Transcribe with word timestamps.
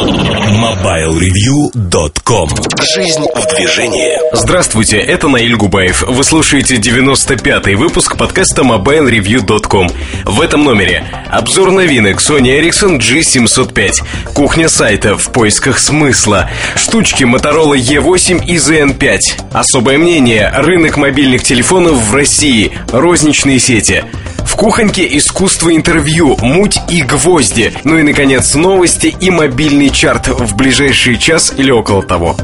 MobileReview.com 0.00 2.48
Жизнь 2.94 3.26
в 3.34 3.54
движении. 3.54 4.16
Здравствуйте, 4.32 4.96
это 4.96 5.28
Наиль 5.28 5.56
Губаев. 5.56 6.04
Вы 6.08 6.24
слушаете 6.24 6.76
95-й 6.76 7.74
выпуск 7.74 8.16
подкаста 8.16 8.62
MobileReview.com. 8.62 9.90
В 10.24 10.40
этом 10.40 10.64
номере 10.64 11.04
обзор 11.30 11.72
новинок 11.72 12.22
Sony 12.22 12.58
Ericsson 12.58 12.98
G705, 12.98 14.32
кухня 14.32 14.70
сайта 14.70 15.18
в 15.18 15.30
поисках 15.32 15.78
смысла, 15.78 16.48
штучки 16.76 17.24
Motorola 17.24 17.76
E8 17.76 18.46
и 18.46 18.56
ZN5, 18.56 19.18
особое 19.52 19.98
мнение, 19.98 20.50
рынок 20.50 20.96
мобильных 20.96 21.42
телефонов 21.42 21.96
в 21.96 22.14
России, 22.14 22.72
розничные 22.90 23.58
сети– 23.58 24.02
кухоньке 24.60 25.16
искусство 25.16 25.74
интервью, 25.74 26.36
муть 26.42 26.78
и 26.90 27.00
гвозди. 27.00 27.72
Ну 27.84 27.96
и, 27.96 28.02
наконец, 28.02 28.54
новости 28.54 29.16
и 29.18 29.30
мобильный 29.30 29.88
чарт 29.88 30.28
в 30.28 30.54
ближайший 30.54 31.16
час 31.16 31.54
или 31.56 31.70
около 31.70 32.02
того. 32.02 32.36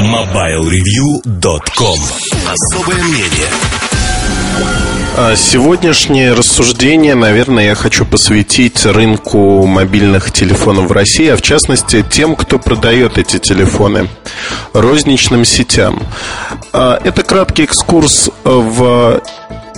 MobileReview.com 0.00 1.98
Особое 2.48 3.04
мнение 3.04 3.48
а 5.16 5.36
Сегодняшнее 5.36 6.32
рассуждение, 6.32 7.14
наверное, 7.14 7.66
я 7.66 7.74
хочу 7.76 8.04
посвятить 8.04 8.84
рынку 8.84 9.64
мобильных 9.64 10.32
телефонов 10.32 10.88
в 10.88 10.92
России, 10.92 11.28
а 11.28 11.36
в 11.36 11.42
частности 11.42 12.04
тем, 12.10 12.34
кто 12.34 12.58
продает 12.58 13.16
эти 13.16 13.38
телефоны, 13.38 14.08
розничным 14.72 15.44
сетям. 15.44 16.02
А, 16.72 16.98
это 17.04 17.22
краткий 17.22 17.62
экскурс 17.62 18.30
в 18.42 19.22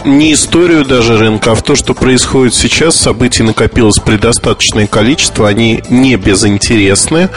не 0.07 0.33
историю 0.33 0.85
даже 0.85 1.19
рынка, 1.19 1.53
а 1.53 1.55
в 1.55 1.63
то, 1.63 1.75
что 1.77 1.93
происходит 1.95 2.55
сейчас. 2.55 2.97
Событий 2.97 3.43
накопилось 3.43 3.99
предостаточное 3.99 4.87
количество, 4.87 5.49
они 5.49 5.83
не 5.91 6.17
безинтересны. 6.17 7.29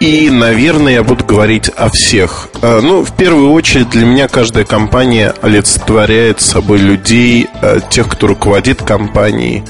И, 0.00 0.30
наверное, 0.30 0.92
я 0.92 1.02
буду 1.02 1.24
говорить 1.24 1.70
о 1.70 1.90
всех. 1.90 2.48
А, 2.62 2.80
ну, 2.80 3.04
в 3.04 3.12
первую 3.16 3.50
очередь, 3.50 3.90
для 3.90 4.06
меня 4.06 4.28
каждая 4.28 4.64
компания 4.64 5.34
олицетворяет 5.42 6.40
собой 6.40 6.78
людей, 6.78 7.48
а, 7.60 7.80
тех, 7.80 8.06
кто 8.06 8.28
руководит 8.28 8.82
компанией, 8.82 9.64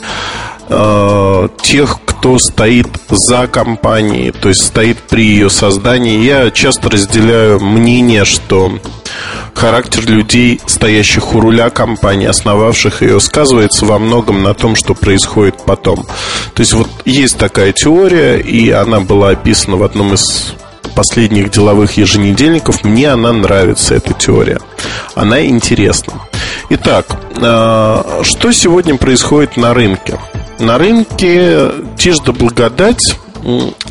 а, 0.68 1.48
тех, 1.62 1.98
кто 2.18 2.36
стоит 2.40 2.88
за 3.08 3.46
компанией, 3.46 4.32
то 4.32 4.48
есть 4.48 4.64
стоит 4.64 4.98
при 4.98 5.24
ее 5.24 5.48
создании. 5.48 6.24
Я 6.24 6.50
часто 6.50 6.90
разделяю 6.90 7.60
мнение, 7.60 8.24
что 8.24 8.80
характер 9.54 10.04
людей, 10.10 10.60
стоящих 10.66 11.36
у 11.36 11.40
руля 11.40 11.70
компании, 11.70 12.26
основавших 12.26 13.02
ее, 13.02 13.20
сказывается 13.20 13.86
во 13.86 14.00
многом 14.00 14.42
на 14.42 14.52
том, 14.52 14.74
что 14.74 14.94
происходит 14.94 15.64
потом. 15.64 16.06
То 16.54 16.60
есть 16.60 16.72
вот 16.72 16.88
есть 17.04 17.38
такая 17.38 17.72
теория, 17.72 18.38
и 18.38 18.70
она 18.70 18.98
была 18.98 19.30
описана 19.30 19.76
в 19.76 19.84
одном 19.84 20.14
из 20.14 20.54
последних 20.96 21.52
деловых 21.52 21.96
еженедельников. 21.98 22.82
Мне 22.82 23.10
она 23.10 23.32
нравится, 23.32 23.94
эта 23.94 24.12
теория. 24.12 24.58
Она 25.14 25.46
интересна. 25.46 26.14
Итак, 26.70 27.06
а, 27.40 28.20
что 28.22 28.52
сегодня 28.52 28.96
происходит 28.96 29.56
на 29.56 29.72
рынке? 29.72 30.18
На 30.58 30.76
рынке 30.76 31.70
тишь 31.96 32.18
да 32.18 32.32
благодать, 32.32 33.16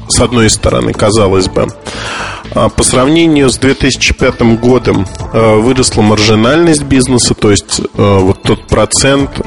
с 0.09 0.19
одной 0.19 0.49
стороны, 0.49 0.93
казалось 0.93 1.47
бы, 1.47 1.67
а, 2.53 2.69
по 2.69 2.83
сравнению 2.83 3.49
с 3.49 3.57
2005 3.57 4.59
годом 4.59 5.07
а, 5.33 5.55
выросла 5.57 6.01
маржинальность 6.01 6.83
бизнеса, 6.83 7.33
то 7.33 7.51
есть 7.51 7.81
а, 7.95 8.19
вот 8.19 8.43
тот 8.43 8.67
процент, 8.67 9.41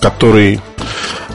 который 0.00 0.60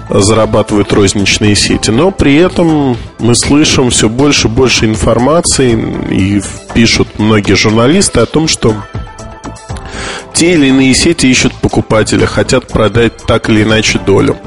зарабатывают 0.09 0.94
розничные 0.94 1.56
сети. 1.56 1.91
Но 1.91 2.12
при 2.12 2.36
этом 2.36 2.95
мы 3.19 3.36
слышим 3.36 3.89
все 3.89 4.08
больше 4.08 4.47
и 4.47 4.52
больше 4.52 4.86
информации 4.86 5.73
и 6.09 6.41
пишут 6.73 7.19
многие 7.19 7.56
журналисты 7.56 8.22
о 8.22 8.25
том, 8.25 8.47
что 8.47 8.73
те 10.33 10.53
или 10.53 10.67
иные 10.67 10.93
сети 10.93 11.27
ищут 11.27 11.53
покупателя, 11.53 12.25
хотят 12.25 12.67
продать 12.67 13.17
так 13.25 13.50
или 13.50 13.63
иначе 13.63 14.00
долю. 14.00 14.38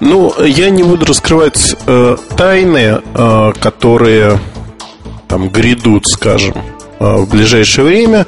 Ну, 0.00 0.32
я 0.44 0.70
не 0.70 0.82
буду 0.82 1.06
раскрывать 1.06 1.76
э, 1.86 2.16
тайны, 2.36 3.00
э, 3.02 3.52
которые 3.60 4.38
там 5.26 5.48
грядут, 5.48 6.06
скажем, 6.06 6.54
э, 7.00 7.16
в 7.16 7.28
ближайшее 7.28 7.84
время. 7.84 8.26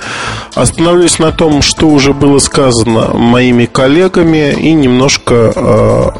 Остановлюсь 0.55 1.19
на 1.19 1.33
том, 1.33 1.63
что 1.63 1.89
уже 1.89 2.13
было 2.13 2.39
сказано 2.39 3.15
моими 3.15 3.67
коллегами 3.67 4.53
и 4.53 4.73
немножко 4.73 5.53
э, 5.55 6.11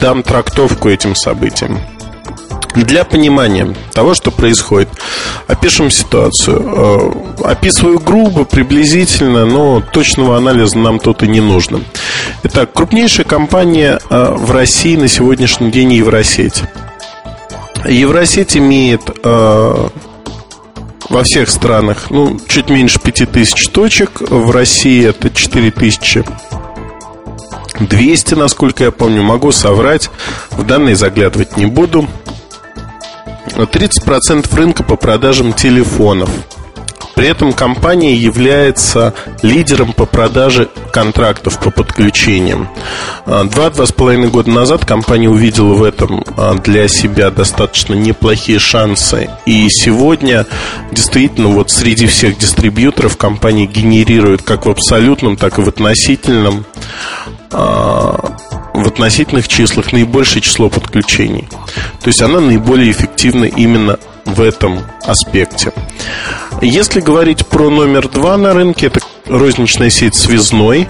дам 0.00 0.22
трактовку 0.22 0.88
этим 0.88 1.14
событиям. 1.14 1.78
Для 2.74 3.04
понимания 3.04 3.74
того, 3.92 4.14
что 4.14 4.30
происходит, 4.30 4.88
опишем 5.46 5.90
ситуацию. 5.90 6.62
Э, 7.42 7.50
описываю 7.50 7.98
грубо, 7.98 8.44
приблизительно, 8.44 9.46
но 9.46 9.80
точного 9.80 10.36
анализа 10.36 10.78
нам 10.78 10.98
тут 10.98 11.22
и 11.22 11.28
не 11.28 11.40
нужно. 11.40 11.80
Итак, 12.44 12.72
крупнейшая 12.72 13.24
компания 13.26 13.98
э, 14.10 14.34
в 14.36 14.50
России 14.52 14.96
на 14.96 15.08
сегодняшний 15.08 15.70
день 15.70 15.92
Евросеть. 15.92 16.62
Евросеть 17.86 18.56
имеет 18.56 19.02
э, 19.24 19.88
во 21.08 21.22
всех 21.22 21.48
странах 21.48 22.10
ну, 22.10 22.38
чуть 22.48 22.68
меньше 22.68 23.00
5000 23.00 23.68
точек. 23.70 24.20
В 24.20 24.50
России 24.50 25.06
это 25.06 25.30
4000 25.30 26.24
200, 27.80 28.34
насколько 28.34 28.84
я 28.84 28.90
помню, 28.90 29.22
могу 29.22 29.52
соврать. 29.52 30.10
В 30.50 30.64
данные 30.64 30.96
заглядывать 30.96 31.56
не 31.56 31.66
буду. 31.66 32.08
30% 33.62 34.54
рынка 34.54 34.82
по 34.82 34.96
продажам 34.96 35.52
телефонов. 35.52 36.30
При 37.18 37.26
этом 37.26 37.52
компания 37.52 38.14
является 38.14 39.12
лидером 39.42 39.92
по 39.92 40.06
продаже 40.06 40.68
контрактов 40.92 41.58
по 41.58 41.72
подключениям. 41.72 42.68
Два-два 43.26 43.86
с 43.86 43.90
половиной 43.90 44.28
года 44.28 44.50
назад 44.52 44.84
компания 44.84 45.28
увидела 45.28 45.74
в 45.74 45.82
этом 45.82 46.24
а, 46.36 46.54
для 46.54 46.86
себя 46.86 47.32
достаточно 47.32 47.94
неплохие 47.94 48.60
шансы. 48.60 49.30
И 49.46 49.68
сегодня 49.68 50.46
действительно 50.92 51.48
вот 51.48 51.72
среди 51.72 52.06
всех 52.06 52.38
дистрибьюторов 52.38 53.16
компания 53.16 53.66
генерирует 53.66 54.42
как 54.42 54.66
в 54.66 54.70
абсолютном, 54.70 55.36
так 55.36 55.58
и 55.58 55.62
в 55.62 55.68
относительном 55.68 56.66
а, 57.50 58.36
в 58.82 58.88
относительных 58.88 59.48
числах 59.48 59.92
наибольшее 59.92 60.42
число 60.42 60.68
подключений. 60.68 61.48
То 62.00 62.08
есть 62.08 62.22
она 62.22 62.40
наиболее 62.40 62.90
эффективна 62.90 63.44
именно 63.44 63.98
в 64.24 64.40
этом 64.40 64.80
аспекте. 65.04 65.72
Если 66.60 67.00
говорить 67.00 67.46
про 67.46 67.70
номер 67.70 68.08
два 68.08 68.36
на 68.36 68.52
рынке, 68.52 68.86
это 68.86 69.00
розничная 69.26 69.90
сеть 69.90 70.14
«Связной». 70.14 70.88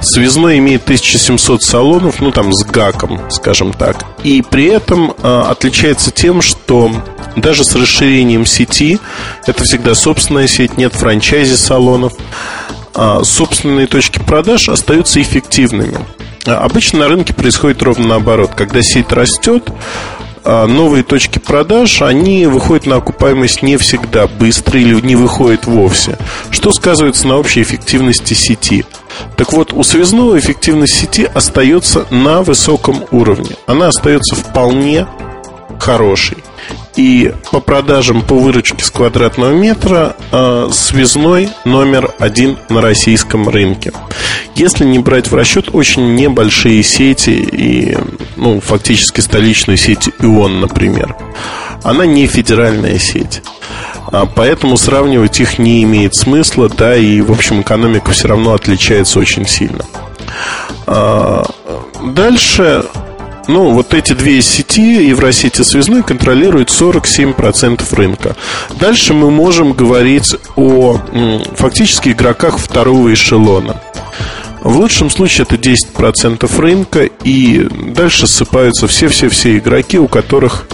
Связной 0.00 0.58
имеет 0.58 0.84
1700 0.84 1.62
салонов, 1.62 2.20
ну 2.20 2.32
там 2.32 2.52
с 2.54 2.64
гаком, 2.64 3.20
скажем 3.30 3.74
так. 3.74 4.04
И 4.24 4.40
при 4.42 4.66
этом 4.66 5.12
э, 5.22 5.42
отличается 5.46 6.10
тем, 6.10 6.40
что 6.40 6.90
даже 7.36 7.64
с 7.64 7.74
расширением 7.74 8.46
сети, 8.46 8.98
это 9.46 9.64
всегда 9.64 9.94
собственная 9.94 10.46
сеть, 10.46 10.78
нет 10.78 10.94
франчайзи 10.94 11.54
салонов, 11.54 12.14
э, 12.94 13.20
собственные 13.24 13.86
точки 13.86 14.18
продаж 14.18 14.70
остаются 14.70 15.20
эффективными. 15.20 15.98
Обычно 16.58 17.00
на 17.00 17.08
рынке 17.08 17.34
происходит 17.34 17.82
ровно 17.82 18.08
наоборот. 18.08 18.52
Когда 18.56 18.82
сеть 18.82 19.12
растет, 19.12 19.70
а, 20.42 20.66
новые 20.66 21.02
точки 21.02 21.38
продаж, 21.38 22.02
они 22.02 22.46
выходят 22.46 22.86
на 22.86 22.96
окупаемость 22.96 23.62
не 23.62 23.76
всегда 23.76 24.26
быстро 24.26 24.80
или 24.80 24.98
не 25.00 25.16
выходят 25.16 25.66
вовсе, 25.66 26.16
что 26.50 26.72
сказывается 26.72 27.28
на 27.28 27.36
общей 27.36 27.62
эффективности 27.62 28.34
сети. 28.34 28.84
Так 29.36 29.52
вот, 29.52 29.72
у 29.72 29.82
связного 29.82 30.38
эффективность 30.38 30.94
сети 30.94 31.28
остается 31.32 32.06
на 32.10 32.42
высоком 32.42 33.04
уровне. 33.10 33.50
Она 33.66 33.88
остается 33.88 34.34
вполне 34.34 35.06
хорошей. 35.78 36.38
И 36.96 37.32
по 37.52 37.60
продажам 37.60 38.22
по 38.22 38.34
выручке 38.34 38.84
с 38.84 38.90
квадратного 38.90 39.52
метра 39.52 40.16
э, 40.32 40.68
связной 40.72 41.50
номер 41.64 42.12
один 42.18 42.58
на 42.68 42.80
российском 42.80 43.48
рынке. 43.48 43.92
Если 44.56 44.84
не 44.84 44.98
брать 44.98 45.30
в 45.30 45.34
расчет 45.34 45.68
очень 45.72 46.14
небольшие 46.14 46.82
сети 46.82 47.30
и 47.30 47.96
ну, 48.36 48.60
фактически 48.60 49.20
столичную 49.20 49.76
сеть 49.76 50.08
ИОН, 50.20 50.60
например, 50.60 51.16
она 51.82 52.06
не 52.06 52.26
федеральная 52.26 52.98
сеть. 52.98 53.42
А 54.12 54.26
поэтому 54.26 54.76
сравнивать 54.76 55.38
их 55.40 55.58
не 55.58 55.82
имеет 55.84 56.14
смысла, 56.16 56.68
да, 56.68 56.96
и, 56.96 57.20
в 57.20 57.30
общем, 57.30 57.60
экономика 57.60 58.10
все 58.10 58.28
равно 58.28 58.54
отличается 58.54 59.20
очень 59.20 59.46
сильно. 59.46 59.84
А, 60.86 61.46
дальше 62.02 62.84
ну, 63.50 63.70
вот 63.70 63.94
эти 63.94 64.12
две 64.12 64.42
сети, 64.42 65.06
Евросети 65.08 65.62
связной, 65.62 66.02
контролируют 66.02 66.68
47% 66.70 67.82
рынка. 67.94 68.36
Дальше 68.78 69.14
мы 69.14 69.30
можем 69.30 69.72
говорить 69.72 70.36
о 70.56 71.00
фактически 71.54 72.10
игроках 72.10 72.58
второго 72.58 73.10
эшелона. 73.12 73.80
В 74.62 74.76
лучшем 74.76 75.10
случае 75.10 75.46
это 75.48 75.56
10% 75.56 76.60
рынка, 76.60 77.08
и 77.24 77.66
дальше 77.94 78.26
ссыпаются 78.26 78.86
все-все-все 78.86 79.56
игроки, 79.58 79.98
у 79.98 80.06
которых 80.06 80.66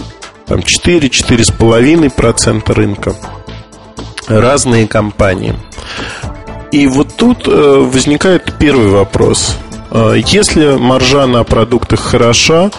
там 0.45 0.59
4-4,5% 0.59 2.73
рынка. 2.73 3.15
Разные 4.27 4.87
компании. 4.87 5.55
И 6.71 6.87
вот 6.87 7.15
тут 7.15 7.47
э, 7.47 7.51
возникает 7.51 8.55
первый 8.59 8.89
вопрос. 8.89 9.55
Э, 9.91 10.15
если 10.25 10.77
маржа 10.77 11.25
на 11.27 11.43
продуктах 11.43 11.99
хороша, 11.99 12.71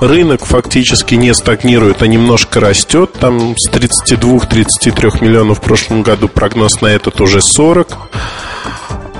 рынок 0.00 0.44
фактически 0.44 1.14
не 1.14 1.34
стагнирует, 1.34 2.02
а 2.02 2.06
немножко 2.06 2.60
растет. 2.60 3.12
Там 3.12 3.54
с 3.56 3.70
32-33 3.70 5.22
миллионов 5.22 5.58
в 5.58 5.62
прошлом 5.62 6.02
году 6.02 6.28
прогноз 6.28 6.80
на 6.80 6.88
этот 6.88 7.20
уже 7.20 7.40
40. 7.40 7.88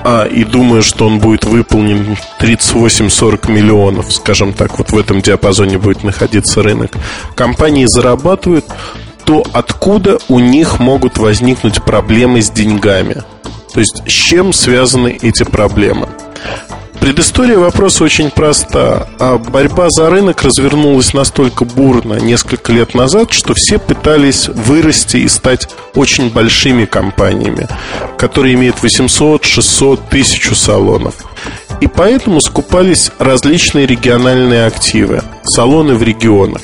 А, 0.06 0.24
и 0.24 0.44
думаю, 0.44 0.82
что 0.82 1.06
он 1.06 1.18
будет 1.18 1.44
выполнен 1.44 2.18
38-40 2.38 3.50
миллионов, 3.50 4.12
скажем 4.12 4.52
так, 4.52 4.78
вот 4.78 4.90
в 4.90 4.98
этом 4.98 5.22
диапазоне 5.22 5.78
будет 5.78 6.04
находиться 6.04 6.62
рынок. 6.62 6.92
Компании 7.34 7.86
зарабатывают, 7.86 8.66
то 9.24 9.42
откуда 9.54 10.18
у 10.28 10.40
них 10.40 10.78
могут 10.78 11.16
возникнуть 11.16 11.82
проблемы 11.82 12.42
с 12.42 12.50
деньгами? 12.50 13.22
То 13.72 13.80
есть 13.80 14.02
с 14.06 14.12
чем 14.12 14.52
связаны 14.52 15.18
эти 15.22 15.42
проблемы? 15.42 16.08
Предыстория 17.04 17.58
вопроса 17.58 18.02
очень 18.02 18.30
проста. 18.30 19.06
А 19.18 19.36
борьба 19.36 19.90
за 19.90 20.08
рынок 20.08 20.40
развернулась 20.40 21.12
настолько 21.12 21.66
бурно 21.66 22.14
несколько 22.14 22.72
лет 22.72 22.94
назад, 22.94 23.30
что 23.30 23.52
все 23.52 23.78
пытались 23.78 24.48
вырасти 24.48 25.18
и 25.18 25.28
стать 25.28 25.68
очень 25.94 26.30
большими 26.30 26.86
компаниями, 26.86 27.68
которые 28.16 28.54
имеют 28.54 28.82
800, 28.82 29.44
600, 29.44 30.00
1000 30.08 30.54
салонов. 30.54 31.16
И 31.82 31.88
поэтому 31.88 32.40
скупались 32.40 33.10
различные 33.18 33.84
региональные 33.84 34.64
активы, 34.64 35.20
салоны 35.42 35.96
в 35.96 36.02
регионах. 36.02 36.62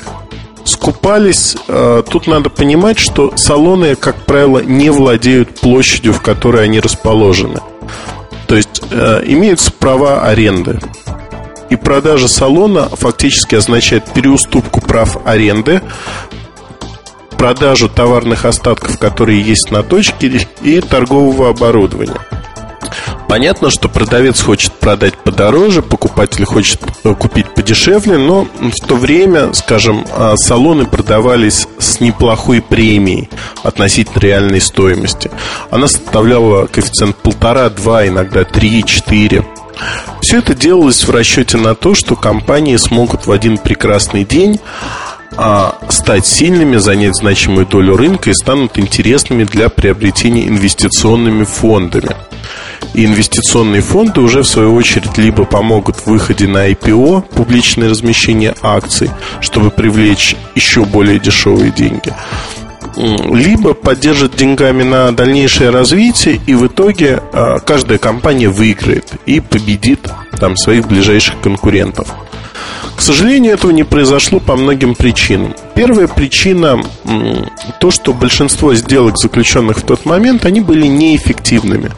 Скупались, 0.65 1.59
э, 1.69 2.03
тут 2.11 2.27
надо 2.27 2.49
понимать, 2.49 2.99
что 2.99 3.37
салоны, 3.37 3.95
как 3.95 4.17
правило, 4.25 4.61
не 4.61 4.89
владеют 4.89 5.61
площадью, 5.61 6.15
в 6.15 6.23
которой 6.23 6.65
они 6.65 6.81
расположены. 6.81 7.61
То 8.51 8.57
есть 8.57 8.83
э, 8.91 9.23
имеются 9.27 9.71
права 9.71 10.23
аренды. 10.23 10.81
И 11.69 11.77
продажа 11.77 12.27
салона 12.27 12.89
фактически 12.89 13.55
означает 13.55 14.13
переуступку 14.13 14.81
прав 14.81 15.19
аренды, 15.25 15.81
продажу 17.39 17.89
товарных 17.89 18.45
остатков, 18.45 18.99
которые 18.99 19.41
есть 19.41 19.71
на 19.71 19.85
точке, 19.85 20.49
и 20.63 20.81
торгового 20.81 21.51
оборудования. 21.51 22.19
Понятно, 23.31 23.71
что 23.71 23.89
продавец 23.89 24.41
хочет 24.43 24.73
продать 24.73 25.17
подороже, 25.17 25.83
покупатель 25.83 26.45
хочет 26.45 26.81
э, 27.05 27.15
купить 27.15 27.55
подешевле, 27.55 28.19
но 28.19 28.49
в 28.59 28.85
то 28.85 28.97
время, 28.97 29.53
скажем, 29.53 30.05
а, 30.11 30.35
салоны 30.37 30.85
продавались 30.85 31.69
с 31.79 32.01
неплохой 32.01 32.61
премией 32.61 33.31
относительно 33.63 34.19
реальной 34.19 34.61
стоимости. 34.61 35.31
Она 35.71 35.87
составляла 35.87 36.67
коэффициент 36.67 37.15
полтора, 37.19 37.71
два, 37.71 38.05
иногда 38.05 38.43
три, 38.43 38.83
четыре. 38.85 39.47
Все 40.23 40.39
это 40.39 40.57
делалось 40.57 41.05
в 41.05 41.11
расчете 41.11 41.57
на 41.57 41.77
то, 41.77 41.95
что 41.95 42.17
компании 42.17 42.77
смогут 42.79 43.27
в 43.27 43.31
один 43.31 43.59
прекрасный 43.59 44.25
день 44.25 44.59
а, 45.37 45.79
стать 45.89 46.27
сильными, 46.27 46.77
занять 46.77 47.17
значимую 47.17 47.67
долю 47.67 47.97
рынка 47.97 48.31
и 48.31 48.35
станут 48.35 48.79
интересными 48.79 49.45
для 49.45 49.69
приобретения 49.69 50.49
инвестиционными 50.49 51.45
фондами. 51.45 52.17
И 52.95 53.05
инвестиционные 53.05 53.83
фонды 53.83 54.21
уже 54.21 54.43
в 54.43 54.47
свою 54.47 54.75
очередь 54.75 55.17
либо 55.17 55.45
помогут 55.45 55.97
в 55.97 56.07
выходе 56.07 56.49
на 56.49 56.71
IPO, 56.71 57.23
публичное 57.35 57.89
размещение 57.89 58.55
акций, 58.63 59.11
чтобы 59.41 59.71
привлечь 59.71 60.35
еще 60.55 60.85
более 60.85 61.21
дешевые 61.21 61.71
деньги, 61.71 62.13
либо 62.97 63.75
поддержат 63.75 64.35
деньгами 64.35 64.83
на 64.83 65.13
дальнейшее 65.13 65.71
развитие, 65.71 66.41
и 66.47 66.55
в 66.55 66.67
итоге 66.67 67.23
а, 67.33 67.61
каждая 67.61 67.99
компания 67.99 68.49
выиграет 68.49 69.13
и 69.27 69.41
победит 69.41 70.09
там 70.39 70.57
своих 70.57 70.89
ближайших 70.89 71.41
конкурентов. 71.41 72.09
К 73.01 73.03
сожалению, 73.03 73.55
этого 73.55 73.71
не 73.71 73.83
произошло 73.83 74.41
по 74.41 74.57
многим 74.57 74.95
причинам. 74.95 75.55
Первая 75.75 76.07
причина 76.07 76.83
то, 77.81 77.91
что 77.91 78.13
большинство 78.13 78.75
сделок, 78.75 79.17
заключенных 79.17 79.79
в 79.79 79.83
тот 79.85 80.05
момент, 80.05 80.45
они 80.45 80.61
были 80.61 80.87
неэффективными. 80.87 81.93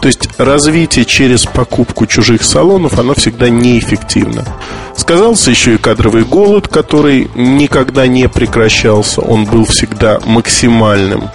То 0.00 0.06
есть 0.06 0.28
развитие 0.38 1.04
через 1.06 1.44
покупку 1.44 2.06
чужих 2.06 2.44
салонов, 2.44 3.00
оно 3.00 3.14
всегда 3.14 3.48
неэффективно. 3.48 4.44
Сказался 4.96 5.50
еще 5.50 5.74
и 5.74 5.76
кадровый 5.76 6.22
голод, 6.22 6.68
который 6.68 7.28
никогда 7.34 8.06
не 8.06 8.28
прекращался, 8.28 9.22
он 9.22 9.44
был 9.44 9.64
всегда 9.64 10.20
максимальным. 10.24 11.30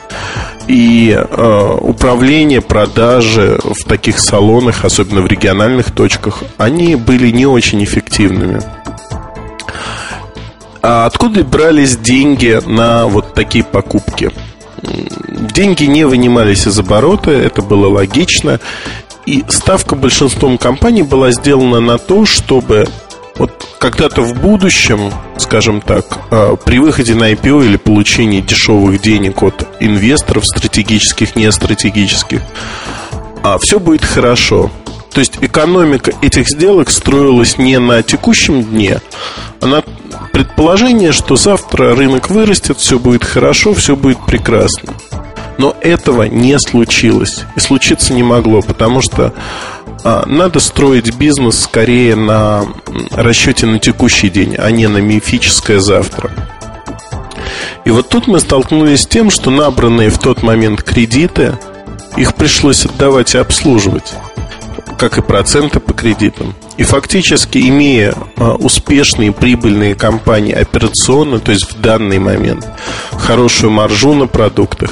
И 0.70 1.14
э, 1.14 1.78
управление, 1.82 2.62
продажи 2.62 3.60
в 3.62 3.84
таких 3.84 4.18
салонах, 4.18 4.86
особенно 4.86 5.22
в 5.22 5.28
региональных 5.28 5.92
точках, 5.92 6.42
они 6.58 6.96
были 6.96 7.32
не 7.32 7.46
очень 7.46 7.84
эффективными. 7.84 8.62
А 10.82 11.06
откуда 11.06 11.44
брались 11.44 11.98
деньги 11.98 12.60
на 12.66 13.08
вот 13.08 13.34
такие 13.34 13.64
покупки? 13.64 14.32
Деньги 15.30 15.86
не 15.86 16.06
вынимались 16.06 16.68
из 16.68 16.78
оборота, 16.78 17.32
это 17.32 17.62
было 17.62 17.88
логично. 17.88 18.60
И 19.26 19.46
ставка 19.48 19.96
большинством 19.96 20.58
компаний 20.58 21.04
была 21.04 21.32
сделана 21.32 21.80
на 21.80 21.98
то, 21.98 22.26
чтобы 22.26 22.86
вот 23.38 23.52
когда-то 23.80 24.22
в 24.22 24.40
будущем, 24.40 25.12
скажем 25.38 25.82
так, 25.82 26.20
а, 26.30 26.56
при 26.56 26.80
выходе 26.80 27.16
на 27.16 27.32
IPO 27.32 27.66
или 27.66 27.78
получении 27.78 28.42
дешевых 28.42 29.02
денег 29.02 29.42
от 29.42 29.68
инвесторов, 29.80 30.46
стратегических, 30.46 31.36
не 31.36 31.52
стратегических, 31.52 32.42
а, 33.42 33.58
все 33.58 33.80
будет 33.80 34.04
хорошо. 34.04 34.72
То 35.14 35.20
есть 35.20 35.38
экономика 35.42 36.12
этих 36.22 36.50
сделок 36.50 36.90
строилась 36.90 37.58
не 37.58 37.80
на 37.80 38.02
текущем 38.02 38.64
дне, 38.64 39.00
а 39.62 39.68
на 39.68 39.84
предположение, 40.32 41.12
что 41.12 41.36
завтра 41.36 41.96
рынок 41.96 42.32
вырастет, 42.32 42.80
все 42.80 42.98
будет 42.98 43.24
хорошо, 43.24 43.76
все 43.76 43.96
будет 43.96 44.26
прекрасно. 44.26 44.94
Но 45.60 45.76
этого 45.82 46.24
не 46.24 46.58
случилось. 46.60 47.44
И 47.56 47.60
случиться 47.60 48.12
не 48.14 48.24
могло, 48.24 48.64
потому 48.64 49.02
что 49.04 49.34
а, 50.04 50.26
надо 50.26 50.60
строить 50.60 51.16
бизнес 51.16 51.60
скорее 51.60 52.16
на 52.16 52.66
расчете 53.12 53.68
на 53.68 53.78
текущий 53.78 54.32
день, 54.32 54.56
а 54.58 54.72
не 54.72 54.88
на 54.88 54.98
мифическое 54.98 55.80
завтра. 55.80 56.32
И 57.86 57.92
вот 57.92 58.10
тут 58.10 58.26
мы 58.26 58.40
столкнулись 58.40 59.02
с 59.02 59.08
тем, 59.08 59.30
что 59.30 59.52
набранные 59.52 60.10
в 60.10 60.18
тот 60.18 60.42
момент 60.42 60.82
кредиты, 60.82 61.56
их 62.18 62.34
пришлось 62.34 62.86
отдавать 62.86 63.36
и 63.36 63.38
обслуживать 63.38 64.14
как 64.94 65.18
и 65.18 65.22
проценты 65.22 65.80
по 65.80 65.94
кредитам. 65.94 66.54
И 66.78 66.84
фактически, 66.84 67.58
имея 67.58 68.16
а, 68.38 68.56
успешные 68.56 69.32
прибыльные 69.32 69.96
компании 69.96 70.54
операционно, 70.54 71.40
то 71.40 71.52
есть 71.52 71.72
в 71.72 71.82
данный 71.82 72.20
момент 72.20 72.68
хорошую 73.12 73.72
маржу 73.72 74.14
на 74.14 74.28
продуктах, 74.28 74.90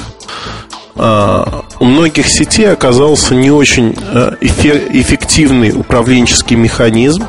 а, 0.94 1.64
у 1.80 1.84
многих 1.84 2.28
сетей 2.28 2.70
оказался 2.70 3.34
не 3.34 3.50
очень 3.50 3.96
а, 3.98 4.36
эффективный 4.40 5.72
управленческий 5.72 6.56
механизм, 6.56 7.24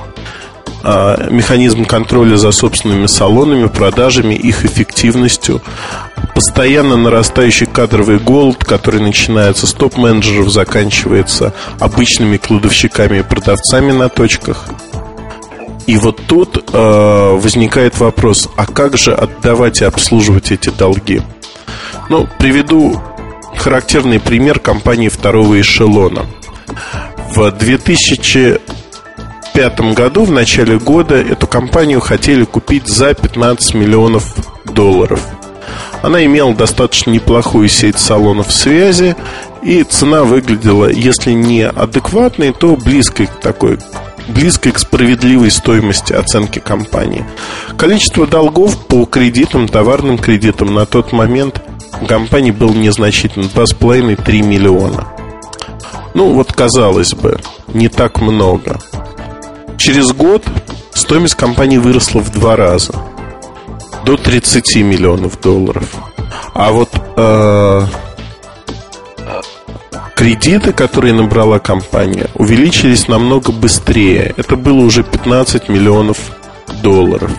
механизм 0.83 1.85
контроля 1.85 2.35
за 2.35 2.51
собственными 2.51 3.07
салонами, 3.07 3.67
продажами, 3.67 4.33
их 4.33 4.65
эффективностью, 4.65 5.61
постоянно 6.35 6.97
нарастающий 6.97 7.67
кадровый 7.67 8.19
голод, 8.19 8.63
который 8.65 8.99
начинается 8.99 9.65
с 9.65 9.73
топ-менеджеров, 9.73 10.49
заканчивается 10.49 11.53
обычными 11.79 12.37
кладовщиками 12.37 13.19
и 13.19 13.23
продавцами 13.23 13.91
на 13.91 14.09
точках. 14.09 14.65
И 15.85 15.97
вот 15.97 16.21
тут 16.27 16.63
э, 16.71 16.77
возникает 16.77 17.99
вопрос, 17.99 18.49
а 18.55 18.65
как 18.65 18.97
же 18.97 19.13
отдавать 19.13 19.81
и 19.81 19.85
обслуживать 19.85 20.51
эти 20.51 20.69
долги? 20.69 21.21
Ну, 22.09 22.27
приведу 22.39 23.01
характерный 23.57 24.19
пример 24.19 24.59
компании 24.59 25.09
второго 25.09 25.59
эшелона. 25.59 26.25
В 27.35 27.51
2005 29.53 29.95
году, 29.95 30.23
в 30.25 30.31
начале 30.31 30.79
года, 30.79 31.15
эту 31.15 31.47
компанию 31.47 31.99
хотели 31.99 32.43
купить 32.43 32.87
за 32.87 33.13
15 33.13 33.73
миллионов 33.75 34.35
долларов– 34.65 35.21
она 36.03 36.25
имела 36.25 36.53
достаточно 36.53 37.11
неплохую 37.11 37.69
сеть 37.69 37.97
салонов 37.97 38.51
связи, 38.51 39.15
и 39.63 39.83
цена 39.83 40.25
выглядела, 40.25 40.89
если 40.89 41.31
не 41.31 41.65
адекватной, 41.65 42.51
то 42.51 42.75
близкой 42.75 43.27
к 43.27 43.39
такой 43.39 43.79
близкой 44.27 44.73
к 44.73 44.79
справедливой 44.79 45.49
стоимости 45.49 46.11
оценки 46.11 46.59
компании. 46.59 47.25
Количество 47.77 48.27
долгов 48.27 48.85
по 48.87 49.05
кредитам, 49.05 49.67
товарным 49.67 50.17
кредитам 50.17 50.73
на 50.73 50.85
тот 50.85 51.13
момент 51.13 51.61
у 52.01 52.05
компании 52.05 52.51
было 52.51 52.73
незначительно 52.73 53.43
2,5-3 53.43 54.41
миллиона. 54.41 55.07
Ну, 56.13 56.33
вот 56.33 56.51
казалось 56.51 57.13
бы, 57.13 57.39
не 57.73 57.87
так 57.87 58.21
много. 58.21 58.79
Через 59.77 60.11
год 60.13 60.43
стоимость 60.93 61.35
компании 61.35 61.77
выросла 61.77 62.19
в 62.19 62.31
два 62.31 62.55
раза– 62.55 62.93
до 64.05 64.17
30 64.17 64.75
миллионов 64.77 65.39
долларов. 65.39 65.95
А 66.53 66.71
вот 66.71 66.89
э, 67.15 67.85
кредиты, 70.15 70.73
которые 70.73 71.13
набрала 71.13 71.59
компания, 71.59 72.29
увеличились 72.35 73.07
намного 73.07 73.51
быстрее. 73.51 74.33
Это 74.37 74.55
было 74.55 74.81
уже 74.81 75.03
15 75.03 75.69
миллионов 75.69 76.17
долларов. 76.81 77.31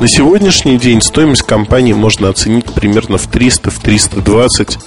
На 0.00 0.08
сегодняшний 0.08 0.78
день 0.78 1.00
стоимость 1.00 1.42
компании 1.42 1.92
можно 1.92 2.28
оценить 2.28 2.66
примерно 2.66 3.18
в 3.18 3.28
300-320 3.28 4.78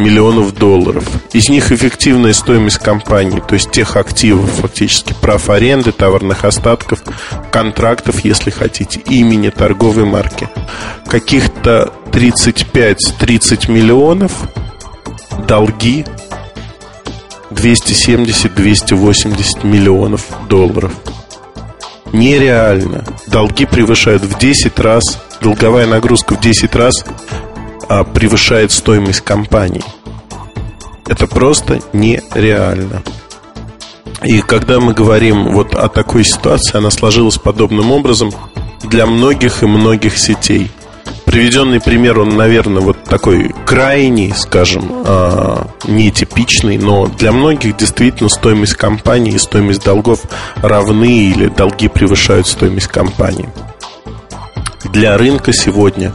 миллионов 0.00 0.54
долларов. 0.54 1.04
Из 1.32 1.48
них 1.48 1.72
эффективная 1.72 2.32
стоимость 2.32 2.78
компании, 2.78 3.42
то 3.46 3.54
есть 3.54 3.70
тех 3.70 3.96
активов, 3.96 4.50
фактически 4.50 5.14
прав 5.20 5.48
аренды, 5.50 5.92
товарных 5.92 6.44
остатков, 6.44 7.02
контрактов, 7.52 8.24
если 8.24 8.50
хотите, 8.50 9.00
имени 9.00 9.50
торговой 9.50 10.04
марки, 10.04 10.48
каких-то 11.06 11.92
35-30 12.12 13.70
миллионов, 13.70 14.32
долги 15.46 16.04
270-280 17.50 19.66
миллионов 19.66 20.26
долларов. 20.48 20.92
Нереально. 22.12 23.04
Долги 23.26 23.66
превышают 23.66 24.22
в 24.22 24.38
10 24.38 24.78
раз, 24.80 25.20
долговая 25.40 25.86
нагрузка 25.86 26.34
в 26.34 26.40
10 26.40 26.74
раз 26.74 27.04
а, 27.88 28.04
превышает 28.04 28.72
стоимость 28.72 29.22
компании. 29.22 29.82
Это 31.06 31.26
просто 31.26 31.80
нереально. 31.92 33.02
И 34.22 34.40
когда 34.42 34.80
мы 34.80 34.92
говорим 34.92 35.52
вот 35.52 35.74
о 35.74 35.88
такой 35.88 36.24
ситуации, 36.24 36.76
она 36.76 36.90
сложилась 36.90 37.38
подобным 37.38 37.90
образом 37.90 38.32
для 38.82 39.06
многих 39.06 39.62
и 39.62 39.66
многих 39.66 40.18
сетей. 40.18 40.70
Приведенный 41.24 41.80
пример, 41.80 42.18
он, 42.18 42.36
наверное, 42.36 42.82
вот 42.82 43.04
такой 43.04 43.54
крайний, 43.64 44.32
скажем, 44.36 45.04
э, 45.04 45.62
нетипичный, 45.86 46.76
но 46.76 47.06
для 47.06 47.30
многих 47.32 47.76
действительно 47.76 48.28
стоимость 48.28 48.74
компании 48.74 49.34
и 49.34 49.38
стоимость 49.38 49.84
долгов 49.84 50.20
равны 50.56 51.30
или 51.30 51.46
долги 51.46 51.88
превышают 51.88 52.46
стоимость 52.46 52.88
компании. 52.88 53.48
Для 54.84 55.16
рынка 55.16 55.52
сегодня 55.52 56.12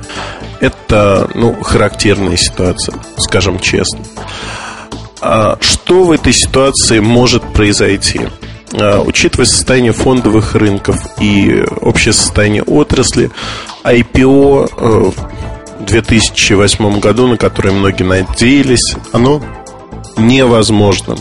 это 0.60 1.30
ну, 1.34 1.62
характерная 1.62 2.38
ситуация, 2.38 2.96
скажем 3.18 3.60
честно. 3.60 4.00
А 5.22 5.58
что 5.62 6.04
в 6.04 6.12
этой 6.12 6.34
ситуации 6.34 7.00
может 7.00 7.42
произойти? 7.54 8.22
А, 8.74 9.02
учитывая 9.02 9.46
состояние 9.46 9.94
фондовых 9.94 10.56
рынков 10.56 10.98
и 11.20 11.64
общее 11.82 12.14
состояние 12.14 12.64
отрасли, 12.64 13.32
IPO 13.84 14.70
э, 14.78 15.12
в 15.80 15.86
2008 15.86 17.00
году, 17.00 17.28
на 17.28 17.38
которое 17.38 17.72
многие 17.72 18.04
надеялись, 18.04 18.96
оно 19.12 19.42
невозможно. 20.18 21.18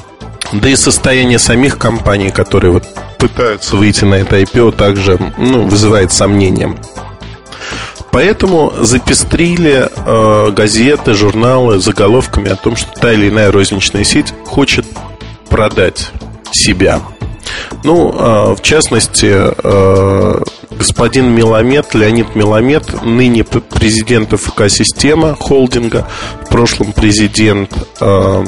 Да 0.52 0.68
и 0.68 0.76
состояние 0.76 1.38
самих 1.38 1.78
компаний, 1.78 2.30
которые 2.30 2.72
вот 2.72 2.84
пытаются 3.18 3.76
выйти 3.76 4.04
на 4.04 4.14
это 4.16 4.40
IPO, 4.40 4.72
также 4.72 5.18
ну, 5.38 5.66
вызывает 5.66 6.12
сомнения. 6.12 6.76
Поэтому 8.14 8.72
запестрили 8.78 9.88
э, 9.90 10.50
газеты, 10.52 11.14
журналы 11.14 11.80
заголовками 11.80 12.48
о 12.48 12.54
том, 12.54 12.76
что 12.76 12.88
та 12.92 13.12
или 13.12 13.28
иная 13.28 13.50
розничная 13.50 14.04
сеть 14.04 14.32
хочет 14.44 14.86
продать 15.48 16.12
себя. 16.52 17.00
Ну, 17.82 18.12
э, 18.12 18.54
в 18.54 18.62
частности, 18.62 19.32
э, 19.34 20.42
господин 20.78 21.34
Меламед, 21.34 21.92
Леонид 21.94 22.36
Меламед, 22.36 23.02
ныне 23.02 23.42
президент 23.42 24.32
ФК-система 24.32 25.34
холдинга, 25.34 26.06
в 26.46 26.50
прошлом 26.50 26.92
президент 26.92 27.72
э, 27.98 28.44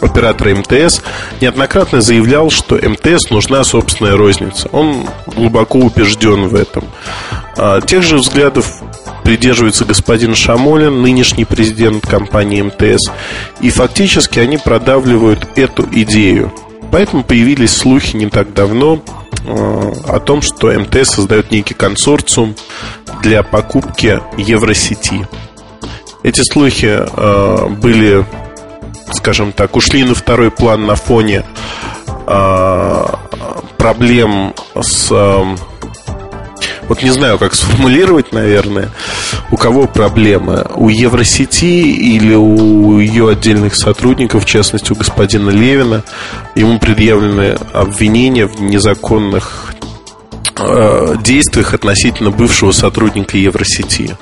оператора 0.00 0.54
МТС, 0.54 1.02
неоднократно 1.42 2.00
заявлял, 2.00 2.48
что 2.48 2.76
МТС 2.76 3.28
нужна 3.28 3.64
собственная 3.64 4.16
розница. 4.16 4.70
Он 4.72 5.06
глубоко 5.26 5.80
убежден 5.80 6.48
в 6.48 6.54
этом. 6.54 6.84
А, 7.56 7.80
тех 7.80 8.02
же 8.02 8.16
взглядов 8.16 8.82
придерживается 9.22 9.84
господин 9.84 10.34
Шамолин, 10.34 11.02
нынешний 11.02 11.44
президент 11.44 12.06
компании 12.06 12.62
МТС, 12.62 13.10
и 13.60 13.70
фактически 13.70 14.38
они 14.38 14.58
продавливают 14.58 15.48
эту 15.56 15.88
идею. 15.90 16.52
Поэтому 16.90 17.24
появились 17.24 17.76
слухи 17.76 18.16
не 18.16 18.28
так 18.28 18.52
давно 18.54 19.02
а, 19.46 19.92
о 20.08 20.20
том, 20.20 20.42
что 20.42 20.72
МТС 20.72 21.14
создает 21.14 21.50
некий 21.50 21.74
консорциум 21.74 22.54
для 23.22 23.42
покупки 23.42 24.20
Евросети. 24.36 25.26
Эти 26.22 26.40
слухи 26.40 27.00
э, 27.00 27.68
были 27.68 28.24
скажем 29.12 29.52
так, 29.52 29.76
ушли 29.76 30.04
на 30.04 30.14
второй 30.14 30.50
план 30.50 30.86
на 30.86 30.96
фоне 30.96 31.44
проблем 33.76 34.54
с... 34.80 35.12
Вот 36.88 37.02
не 37.02 37.10
знаю, 37.10 37.38
как 37.38 37.54
сформулировать, 37.54 38.32
наверное, 38.32 38.90
у 39.50 39.56
кого 39.56 39.86
проблемы. 39.86 40.66
У 40.74 40.88
Евросети 40.88 41.64
или 41.64 42.34
у 42.34 42.98
ее 42.98 43.30
отдельных 43.30 43.74
сотрудников, 43.74 44.44
в 44.44 44.46
частности, 44.46 44.92
у 44.92 44.96
господина 44.96 45.50
Левина. 45.50 46.02
Ему 46.54 46.78
предъявлены 46.78 47.56
обвинения 47.72 48.46
в 48.46 48.60
незаконных 48.60 49.74
э, 50.58 51.16
действиях 51.22 51.74
относительно 51.74 52.30
бывшего 52.30 52.72
сотрудника 52.72 53.38
Евросети. 53.38 54.16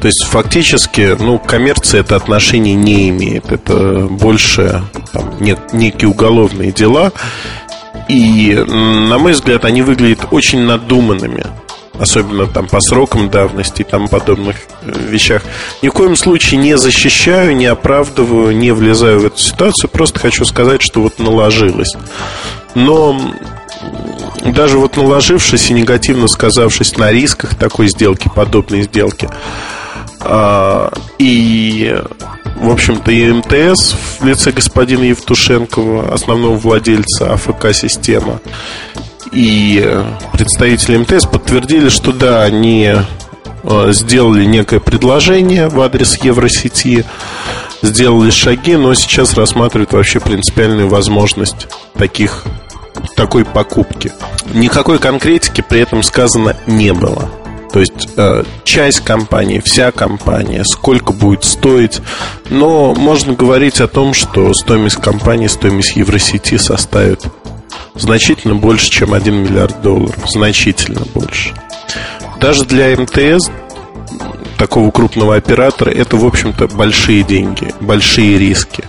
То 0.00 0.08
есть 0.08 0.24
фактически, 0.24 1.16
ну, 1.18 1.38
коммерция 1.38 2.00
это 2.00 2.16
отношение 2.16 2.74
не 2.74 3.08
имеет. 3.08 3.50
Это 3.50 4.06
больше 4.10 4.82
там, 5.12 5.34
нет, 5.40 5.72
некие 5.72 6.08
уголовные 6.08 6.72
дела. 6.72 7.12
И, 8.08 8.54
на 8.54 9.18
мой 9.18 9.32
взгляд, 9.32 9.64
они 9.64 9.82
выглядят 9.82 10.28
очень 10.30 10.60
надуманными. 10.60 11.44
Особенно 11.98 12.46
там 12.46 12.66
по 12.66 12.80
срокам 12.80 13.30
давности 13.30 13.82
и 13.82 13.84
тому 13.84 14.08
подобных 14.08 14.56
э, 14.82 14.92
вещах. 15.08 15.42
Ни 15.82 15.88
в 15.88 15.92
коем 15.92 16.16
случае 16.16 16.60
не 16.60 16.76
защищаю, 16.76 17.56
не 17.56 17.66
оправдываю, 17.66 18.56
не 18.56 18.72
влезаю 18.72 19.20
в 19.20 19.26
эту 19.26 19.38
ситуацию. 19.38 19.90
Просто 19.90 20.18
хочу 20.18 20.44
сказать, 20.44 20.82
что 20.82 21.00
вот 21.00 21.18
наложилось. 21.18 21.94
Но 22.74 23.18
даже 24.44 24.78
вот 24.78 24.96
наложившись 24.96 25.70
и 25.70 25.74
негативно 25.74 26.28
сказавшись 26.28 26.96
на 26.96 27.10
рисках 27.10 27.54
такой 27.54 27.88
сделки, 27.88 28.30
подобной 28.34 28.82
сделки, 28.82 29.28
а, 30.20 30.92
и, 31.18 31.96
в 32.56 32.70
общем-то, 32.70 33.10
и 33.10 33.32
МТС 33.32 33.94
в 34.20 34.24
лице 34.24 34.50
господина 34.50 35.04
Евтушенкова, 35.04 36.12
основного 36.12 36.56
владельца 36.56 37.32
АФК-система, 37.32 38.40
и 39.32 40.02
представители 40.32 40.96
МТС 40.98 41.26
подтвердили, 41.26 41.88
что 41.88 42.12
да, 42.12 42.42
они 42.42 42.94
а, 43.64 43.92
сделали 43.92 44.44
некое 44.44 44.80
предложение 44.80 45.68
в 45.68 45.80
адрес 45.80 46.16
Евросети, 46.22 47.04
сделали 47.82 48.30
шаги, 48.30 48.76
но 48.76 48.94
сейчас 48.94 49.34
рассматривают 49.34 49.92
вообще 49.92 50.20
принципиальную 50.20 50.88
возможность 50.88 51.68
таких, 51.94 52.44
такой 53.16 53.44
покупки. 53.44 54.12
Никакой 54.54 54.98
конкретики 54.98 55.64
при 55.68 55.80
этом 55.80 56.02
сказано 56.02 56.56
не 56.66 56.92
было. 56.92 57.28
То 57.72 57.80
есть 57.80 58.08
э, 58.16 58.44
часть 58.64 59.00
компании, 59.00 59.60
вся 59.60 59.90
компания, 59.90 60.64
сколько 60.64 61.12
будет 61.12 61.44
стоить. 61.44 62.00
Но 62.48 62.94
можно 62.94 63.34
говорить 63.34 63.80
о 63.80 63.88
том, 63.88 64.14
что 64.14 64.54
стоимость 64.54 64.96
компании, 64.96 65.48
стоимость 65.48 65.96
Евросети 65.96 66.56
составит 66.56 67.26
значительно 67.98 68.54
больше, 68.54 68.90
чем 68.90 69.12
1 69.14 69.34
миллиард 69.34 69.80
долларов. 69.82 70.18
Значительно 70.28 71.02
больше. 71.14 71.54
Даже 72.40 72.64
для 72.64 72.96
МТС, 72.96 73.50
такого 74.58 74.90
крупного 74.90 75.36
оператора, 75.36 75.90
это, 75.90 76.16
в 76.16 76.24
общем-то, 76.24 76.68
большие 76.68 77.22
деньги, 77.22 77.74
большие 77.80 78.38
риски. 78.38 78.84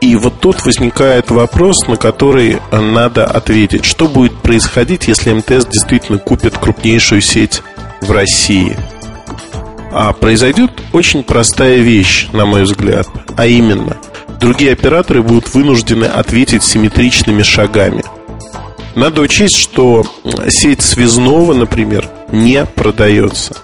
И 0.00 0.14
вот 0.14 0.40
тут 0.40 0.64
возникает 0.64 1.30
вопрос, 1.30 1.88
на 1.88 1.96
который 1.96 2.58
надо 2.70 3.26
ответить. 3.26 3.84
Что 3.84 4.06
будет 4.06 4.36
происходить, 4.38 5.08
если 5.08 5.32
МТС 5.32 5.66
действительно 5.66 6.18
купит 6.18 6.56
крупнейшую 6.56 7.20
сеть 7.20 7.62
в 8.00 8.10
России. 8.12 8.76
А 9.90 10.12
произойдет 10.12 10.70
очень 10.92 11.24
простая 11.24 11.78
вещь, 11.78 12.28
на 12.32 12.46
мой 12.46 12.62
взгляд, 12.62 13.08
а 13.36 13.46
именно, 13.46 13.96
другие 14.38 14.72
операторы 14.72 15.22
будут 15.22 15.52
вынуждены 15.54 16.04
ответить 16.04 16.62
симметричными 16.62 17.42
шагами. 17.42 18.04
Надо 18.94 19.20
учесть, 19.20 19.56
что 19.56 20.04
сеть 20.48 20.82
связного, 20.82 21.54
например, 21.54 22.08
не 22.32 22.64
продается. 22.64 23.56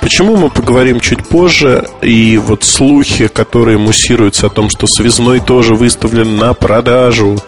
Почему 0.00 0.36
мы 0.36 0.50
поговорим 0.50 0.98
чуть 0.98 1.26
позже, 1.28 1.88
и 2.02 2.36
вот 2.36 2.64
слухи, 2.64 3.28
которые 3.28 3.78
муссируются 3.78 4.48
о 4.48 4.50
том, 4.50 4.68
что 4.68 4.86
связной 4.86 5.38
тоже 5.38 5.74
выставлен 5.74 6.36
на 6.36 6.54
продажу, 6.54 7.38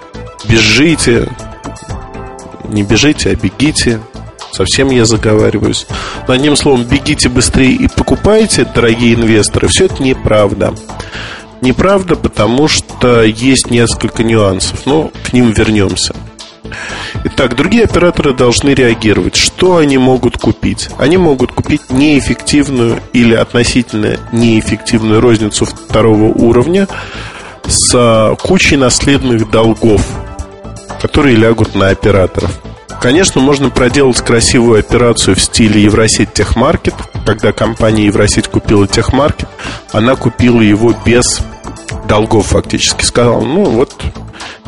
бежите, 0.49 1.29
не 2.69 2.85
бежите, 2.85 3.31
а 3.31 3.35
бегите, 3.35 4.01
совсем 4.53 4.91
я 4.91 5.05
заговариваюсь. 5.05 5.87
Но 6.29 6.35
одним 6.35 6.55
словом, 6.55 6.85
бегите 6.85 7.29
быстрее 7.29 7.73
и 7.73 7.89
покупайте, 7.89 8.65
дорогие 8.65 9.15
инвесторы. 9.15 9.67
Все 9.67 9.87
это 9.87 10.01
неправда. 10.01 10.75
Неправда, 11.61 12.15
потому 12.15 12.69
что 12.69 13.23
есть 13.23 13.71
несколько 13.71 14.23
нюансов, 14.23 14.87
но 14.87 15.11
к 15.25 15.33
ним 15.33 15.51
вернемся. 15.51 16.15
Итак, 17.23 17.57
другие 17.57 17.85
операторы 17.85 18.35
должны 18.35 18.71
реагировать. 18.71 19.37
Что 19.37 19.77
они 19.77 19.99
могут 19.99 20.37
купить? 20.37 20.89
Они 20.99 21.17
могут 21.17 21.53
купить 21.53 21.91
неэффективную 21.91 23.01
или 23.13 23.35
относительно 23.35 24.17
неэффективную 24.33 25.21
розницу 25.21 25.65
второго 25.65 26.25
уровня 26.25 26.89
с 27.67 28.37
кучей 28.43 28.77
наследных 28.77 29.51
долгов, 29.51 30.03
которые 31.01 31.37
лягут 31.37 31.75
на 31.75 31.89
операторов. 31.89 32.51
Конечно, 33.01 33.41
можно 33.41 33.71
проделать 33.71 34.19
красивую 34.19 34.81
операцию 34.81 35.37
в 35.37 35.41
стиле 35.41 35.83
Евросеть 35.83 36.33
Техмаркет. 36.33 36.95
Когда 37.27 37.53
компания 37.53 38.07
Евросеть 38.07 38.49
купила 38.49 38.87
Техмаркет, 38.87 39.49
она 39.93 40.17
купила 40.17 40.61
его 40.61 40.95
без 41.05 41.41
долгов 42.09 42.49
фактически. 42.49 43.03
Сказала, 43.03 43.41
ну 43.41 43.65
вот, 43.65 43.95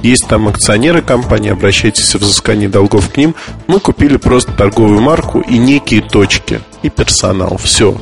есть 0.02 0.26
там 0.28 0.49
акционеры 0.49 1.02
компании, 1.02 1.50
обращайтесь 1.50 2.14
в 2.14 2.18
взыскание 2.18 2.68
долгов 2.68 3.11
к 3.11 3.16
ним. 3.16 3.35
Мы 3.66 3.80
купили 3.80 4.16
просто 4.16 4.52
торговую 4.52 5.00
марку 5.00 5.40
и 5.40 5.59
некие 5.59 6.02
точки, 6.02 6.61
и 6.83 6.90
персонал. 6.90 7.56
Все. 7.56 7.97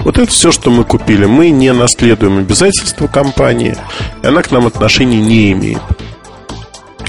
Вот 0.00 0.18
это 0.18 0.30
все, 0.30 0.52
что 0.52 0.70
мы 0.70 0.84
купили. 0.84 1.26
Мы 1.26 1.50
не 1.50 1.72
наследуем 1.72 2.38
обязательства 2.38 3.06
компании, 3.08 3.76
и 4.22 4.26
она 4.26 4.42
к 4.42 4.50
нам 4.50 4.66
отношения 4.66 5.20
не 5.20 5.52
имеет. 5.52 5.82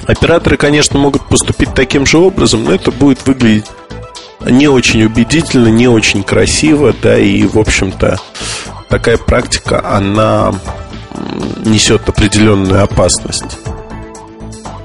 Операторы, 0.07 0.57
конечно, 0.57 0.97
могут 0.97 1.27
поступить 1.27 1.73
таким 1.75 2.05
же 2.05 2.17
образом, 2.17 2.63
но 2.63 2.73
это 2.73 2.91
будет 2.91 3.25
выглядеть 3.27 3.65
не 4.41 4.67
очень 4.67 5.03
убедительно, 5.03 5.67
не 5.67 5.87
очень 5.87 6.23
красиво, 6.23 6.93
да, 7.01 7.17
и, 7.17 7.43
в 7.43 7.57
общем-то, 7.57 8.19
такая 8.87 9.17
практика, 9.17 9.85
она 9.85 10.53
несет 11.57 12.07
определенную 12.07 12.83
опасность. 12.83 13.57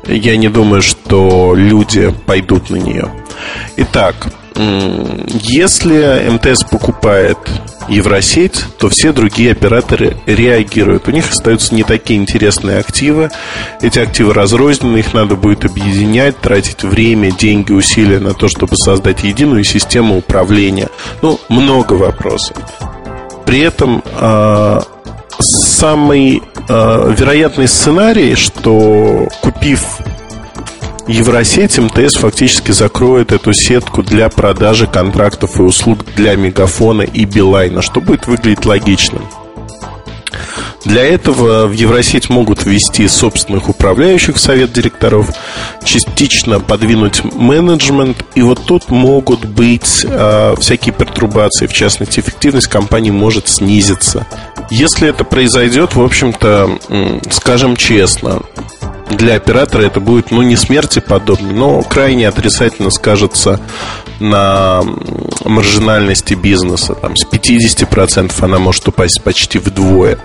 Я 0.06 0.36
не 0.36 0.48
думаю, 0.48 0.82
что 0.82 1.54
люди 1.54 2.14
пойдут 2.26 2.70
на 2.70 2.76
нее. 2.76 3.10
Итак, 3.76 4.14
если 4.56 6.28
МТС 6.30 6.62
покупает 6.64 7.38
Евросеть, 7.88 8.64
то 8.78 8.88
все 8.88 9.12
другие 9.12 9.52
операторы 9.52 10.16
реагируют. 10.26 11.08
У 11.08 11.10
них 11.10 11.30
остаются 11.30 11.74
не 11.74 11.82
такие 11.82 12.20
интересные 12.20 12.78
активы. 12.78 13.30
Эти 13.80 13.98
активы 13.98 14.32
разрознены, 14.32 14.98
их 14.98 15.12
надо 15.12 15.34
будет 15.34 15.64
объединять, 15.64 16.40
тратить 16.40 16.84
время, 16.84 17.32
деньги, 17.32 17.72
усилия 17.72 18.20
на 18.20 18.32
то, 18.32 18.48
чтобы 18.48 18.76
создать 18.76 19.24
единую 19.24 19.64
систему 19.64 20.18
управления. 20.18 20.88
Ну, 21.20 21.40
много 21.48 21.94
вопросов. 21.94 22.56
При 23.44 23.60
этом 23.60 24.02
э, 24.04 24.80
самый 25.40 26.42
э, 26.68 27.14
вероятный 27.18 27.68
сценарий, 27.68 28.34
что 28.34 29.28
купив 29.42 29.80
Евросеть 31.06 31.78
МТС 31.78 32.16
фактически 32.16 32.72
закроет 32.72 33.30
эту 33.30 33.52
сетку 33.52 34.02
для 34.02 34.30
продажи 34.30 34.86
контрактов 34.86 35.60
и 35.60 35.62
услуг 35.62 35.98
для 36.16 36.34
Мегафона 36.34 37.02
и 37.02 37.26
Билайна, 37.26 37.82
что 37.82 38.00
будет 38.00 38.26
выглядеть 38.26 38.64
логичным. 38.64 39.22
Для 40.84 41.04
этого 41.04 41.66
в 41.66 41.72
Евросеть 41.72 42.28
могут 42.30 42.64
ввести 42.64 43.08
собственных 43.08 43.68
управляющих 43.68 44.36
в 44.36 44.40
совет 44.40 44.72
директоров, 44.72 45.30
частично 45.84 46.60
подвинуть 46.60 47.22
менеджмент, 47.24 48.24
и 48.34 48.42
вот 48.42 48.64
тут 48.64 48.90
могут 48.90 49.44
быть 49.44 50.04
э, 50.08 50.54
всякие 50.60 50.94
пертурбации, 50.94 51.66
в 51.66 51.72
частности, 51.72 52.20
эффективность 52.20 52.68
компании 52.68 53.10
может 53.10 53.48
снизиться. 53.48 54.26
Если 54.70 55.08
это 55.08 55.24
произойдет, 55.24 55.94
в 55.94 56.02
общем-то, 56.02 56.78
скажем 57.30 57.76
честно, 57.76 58.42
для 59.10 59.36
оператора 59.36 59.82
это 59.82 60.00
будет, 60.00 60.30
ну, 60.30 60.42
не 60.42 60.56
смерти 60.56 61.00
подобно, 61.00 61.52
но 61.52 61.82
крайне 61.82 62.28
отрицательно 62.28 62.90
скажется 62.90 63.60
на 64.24 64.82
маржинальности 65.44 66.34
бизнеса. 66.34 66.94
Там 66.94 67.16
с 67.16 67.26
50% 67.26 68.32
она 68.40 68.58
может 68.58 68.88
упасть 68.88 69.22
почти 69.22 69.58
вдвое. 69.58 70.18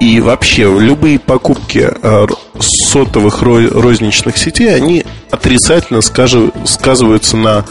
И 0.00 0.20
вообще, 0.20 0.64
любые 0.64 1.18
покупки 1.20 1.88
э, 1.90 2.26
сотовых 2.58 3.42
розничных 3.42 4.36
сетей, 4.36 4.74
они 4.74 5.04
отрицательно 5.30 6.00
сказываются 6.02 7.36
на 7.36 7.64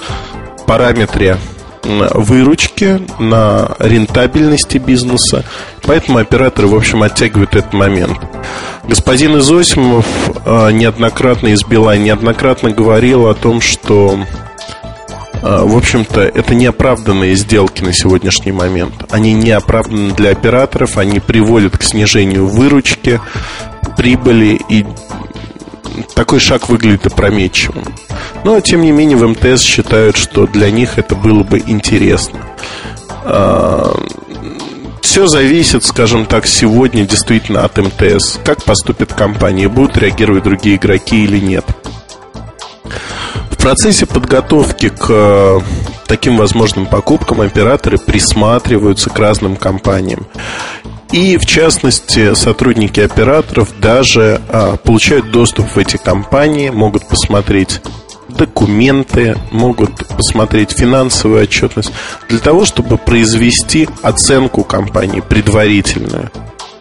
параметре 0.66 1.38
выручки, 1.84 3.02
на 3.20 3.72
рентабельности 3.80 4.78
бизнеса. 4.78 5.44
Поэтому 5.84 6.20
операторы, 6.20 6.68
в 6.68 6.76
общем, 6.76 7.04
оттягивают 7.04 7.56
этот 7.56 7.74
момент. 7.74 8.18
Господин 8.88 9.38
Изосимов 9.40 10.06
э, 10.46 10.72
неоднократно 10.72 11.50
из 11.50 11.64
Билайн 11.64 12.04
неоднократно 12.04 12.72
говорил 12.72 13.28
о 13.28 13.34
том, 13.34 13.60
что 13.62 14.20
в 15.42 15.76
общем-то, 15.76 16.22
это 16.22 16.54
неоправданные 16.54 17.36
сделки 17.36 17.84
на 17.84 17.94
сегодняшний 17.94 18.52
момент. 18.52 18.94
Они 19.10 19.34
не 19.34 19.52
оправданы 19.52 20.14
для 20.14 20.32
операторов, 20.32 20.98
они 20.98 21.20
приводят 21.20 21.78
к 21.78 21.84
снижению 21.84 22.48
выручки, 22.48 23.20
прибыли 23.98 24.60
и 24.70 24.86
такой 26.16 26.40
шаг 26.40 26.70
выглядит 26.70 27.08
опрометчивым. 27.08 27.84
Но, 28.44 28.60
тем 28.60 28.82
не 28.82 28.92
менее, 28.92 29.18
в 29.18 29.28
МТС 29.28 29.62
считают, 29.62 30.18
что 30.18 30.48
для 30.48 30.72
них 30.72 30.98
это 30.98 31.16
было 31.16 31.44
бы 31.44 31.60
интересно. 31.60 32.40
А, 33.24 33.94
Все 35.02 35.28
зависит, 35.28 35.84
скажем 35.84 36.26
так, 36.26 36.48
сегодня 36.48 37.06
действительно 37.06 37.66
от 37.66 37.78
МТС. 37.78 38.40
Как 38.46 38.64
поступит 38.64 39.14
компания, 39.14 39.68
будут 39.68 39.98
реагировать 39.98 40.44
другие 40.44 40.78
игроки 40.78 41.24
или 41.24 41.40
нет. 41.40 41.66
Процессе 43.62 44.08
подготовки 44.08 44.90
к 44.90 45.06
э, 45.10 45.60
таким 46.08 46.36
возможным 46.38 46.88
покупкам 46.88 47.42
операторы 47.42 48.00
присматриваются 48.00 49.12
к 49.12 49.20
разным 49.20 49.56
компаниям. 49.56 50.26
И, 51.12 51.38
в 51.38 51.46
частности, 51.46 52.34
сотрудники 52.34 53.00
операторов 53.00 53.70
даже 53.80 54.42
а, 54.50 54.78
получают 54.78 55.30
доступ 55.30 55.68
в 55.68 55.78
эти 55.78 55.98
компании, 55.98 56.70
могут 56.70 57.08
посмотреть 57.08 57.82
документы, 58.30 59.38
могут 59.52 60.08
посмотреть 60.08 60.72
финансовую 60.72 61.44
отчетность 61.44 61.92
для 62.30 62.40
того, 62.40 62.66
чтобы 62.66 62.98
произвести 62.98 63.88
оценку 64.02 64.64
компании 64.64 65.20
предварительную 65.22 66.32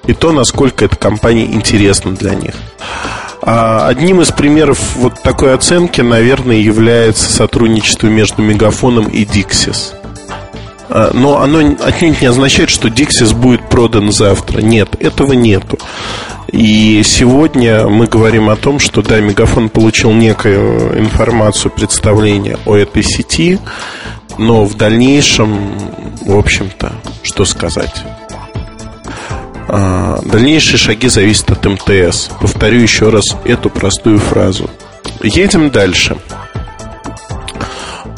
и 0.07 0.15
то, 0.15 0.33
насколько 0.33 0.85
эта 0.85 0.97
компания 0.97 1.45
интересна 1.45 2.13
для 2.13 2.35
них. 2.35 2.55
А 3.43 3.89
одним 3.89 4.21
из 4.21 4.31
примеров 4.31 4.97
вот 4.97 5.23
такой 5.23 5.55
оценки, 5.55 6.01
наверное, 6.01 6.57
является 6.57 7.31
сотрудничество 7.31 8.07
между 8.07 8.43
Мегафоном 8.43 9.07
и 9.07 9.25
Dixis. 9.25 9.95
А, 10.91 11.11
но 11.15 11.41
оно 11.41 11.77
отнюдь 11.81 12.21
не 12.21 12.27
означает, 12.27 12.69
что 12.69 12.89
Dixis 12.89 13.35
будет 13.35 13.69
продан 13.69 14.13
завтра. 14.13 14.61
Нет, 14.61 14.97
этого 15.01 15.33
нету. 15.33 15.79
И 16.53 17.03
сегодня 17.05 17.87
мы 17.87 18.07
говорим 18.07 18.51
о 18.51 18.57
том, 18.57 18.81
что 18.81 19.03
да, 19.03 19.21
Мегафон 19.21 19.69
получил 19.69 20.13
некую 20.13 20.99
информацию, 20.99 21.71
представление 21.71 22.59
о 22.67 22.75
этой 22.77 23.05
сети, 23.05 23.59
но 24.37 24.65
в 24.65 24.77
дальнейшем, 24.77 25.73
в 26.23 26.37
общем-то, 26.37 26.93
что 27.23 27.45
сказать? 27.45 28.05
А, 29.73 30.19
дальнейшие 30.25 30.79
шаги 30.79 31.07
зависят 31.07 31.51
от 31.53 31.65
МТС. 31.65 32.29
Повторю 32.41 32.81
еще 32.81 33.09
раз 33.09 33.37
эту 33.45 33.71
простую 33.71 34.19
фразу. 34.19 34.69
Едем 35.23 35.71
дальше. 35.71 36.17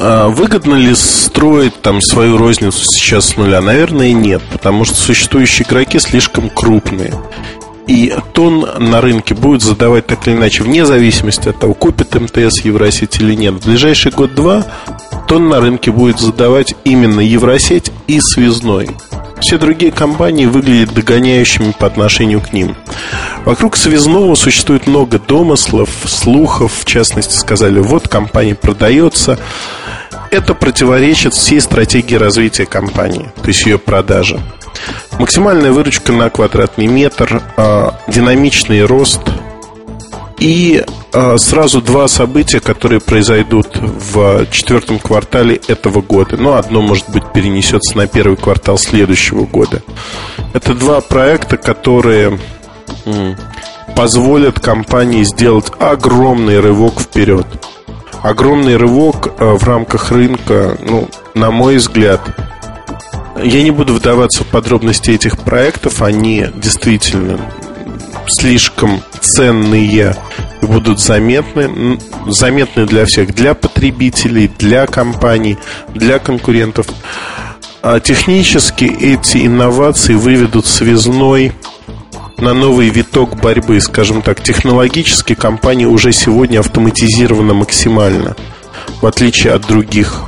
А 0.01 0.29
выгодно 0.29 0.77
ли 0.77 0.95
строить 0.95 1.83
там 1.83 2.01
свою 2.01 2.39
розницу 2.39 2.83
сейчас 2.85 3.27
с 3.27 3.37
нуля? 3.37 3.61
Наверное, 3.61 4.15
нет, 4.15 4.43
потому 4.51 4.87
что 4.87 4.97
существующие 4.97 5.69
игроки 5.69 5.99
слишком 5.99 6.49
крупные. 6.49 7.13
И 7.87 8.15
тон 8.33 8.67
на 8.79 9.03
рынке 9.03 9.35
будет 9.35 9.61
задавать 9.61 10.07
так 10.07 10.27
или 10.27 10.35
иначе, 10.35 10.63
вне 10.63 10.87
зависимости 10.87 11.51
от 11.51 11.59
того, 11.59 11.75
купит 11.75 12.15
МТС 12.15 12.65
Евросеть 12.65 13.21
или 13.21 13.35
нет. 13.35 13.55
В 13.55 13.67
ближайший 13.67 14.11
год-два 14.11 14.65
тон 15.29 15.51
на 15.51 15.61
рынке 15.61 15.91
будет 15.91 16.19
задавать 16.19 16.75
именно 16.85 17.21
Евросеть 17.21 17.93
и 18.07 18.21
связной. 18.23 18.89
Все 19.43 19.59
другие 19.59 19.91
компании 19.91 20.47
выглядят 20.47 20.95
догоняющими 20.95 21.73
по 21.73 21.87
отношению 21.87 22.41
к 22.41 22.53
ним. 22.53 22.77
Вокруг 23.45 23.77
связного 23.77 24.37
существует 24.37 24.87
много 24.87 25.19
домыслов, 25.19 25.91
слухов. 26.07 26.73
В 26.73 26.85
частности, 26.85 27.35
сказали, 27.35 27.81
вот 27.81 28.07
компания 28.07 28.55
продается 28.55 29.39
это 30.31 30.55
противоречит 30.55 31.35
всей 31.35 31.61
стратегии 31.61 32.15
развития 32.15 32.67
компании, 32.67 33.31
то 33.43 33.49
есть 33.49 33.67
ее 33.67 33.79
продажи. 33.79 34.41
Максимальная 35.19 35.73
выручка 35.73 36.13
на 36.13 36.31
квадратный 36.31 36.87
метр, 36.87 37.43
а, 37.57 37.99
динамичный 38.07 38.85
рост 38.85 39.21
и 40.39 40.85
сразу 41.37 41.83
два 41.83 42.09
события, 42.09 42.61
которые 42.61 43.01
произойдут 43.01 43.77
в 43.77 44.47
четвертом 44.51 44.99
квартале 44.99 45.61
этого 45.69 46.01
года. 46.01 46.37
Ну, 46.37 46.55
одно, 46.55 46.81
может 46.81 47.11
быть, 47.11 47.25
перенесется 47.33 47.97
на 47.97 48.07
первый 48.07 48.37
квартал 48.37 48.79
следующего 48.79 49.45
года. 49.45 49.83
Это 50.55 50.75
два 50.75 51.01
проекта, 51.01 51.57
которые 51.57 52.39
позволят 53.95 54.61
компании 54.61 55.23
сделать 55.25 55.71
огромный 55.79 56.61
рывок 56.61 57.01
вперед. 57.01 57.47
Огромный 58.23 58.77
рывок 58.77 59.35
а, 59.39 59.57
в 59.57 59.65
рамках 59.65 60.13
рынка, 60.13 60.79
ну, 60.81 61.09
на 61.35 61.51
мой 61.51 61.77
взгляд, 61.77 62.21
я 63.43 63.63
не 63.63 63.73
буду 63.73 63.95
вдаваться 63.95 64.45
в 64.45 64.47
подробности 64.47 65.11
этих 65.11 65.39
проектов, 65.39 66.03
они 66.03 66.47
действительно 66.55 67.41
слишком 68.29 69.03
ценные 69.21 70.15
будут 70.63 71.01
заметны, 71.01 71.99
заметны 72.27 72.87
для 72.87 73.05
всех, 73.05 73.35
для 73.35 73.55
потребителей, 73.55 74.51
для 74.59 74.87
компаний, 74.87 75.59
для 75.95 76.19
конкурентов. 76.19 76.87
А 77.83 78.01
технически 78.01 78.85
эти 78.85 79.47
инновации 79.47 80.15
выведут 80.15 80.67
связной 80.67 81.53
на 82.39 82.55
новый 82.55 82.89
виток 82.89 83.37
борьбы, 83.41 83.81
скажем 83.81 84.23
так, 84.23 84.41
технологически 84.41 85.35
компания 85.35 85.87
уже 85.87 86.13
сегодня 86.13 86.61
автоматизирована 86.61 87.55
максимально, 87.55 88.37
в 89.01 89.07
отличие 89.07 89.53
от 89.53 89.67
других 89.67 90.23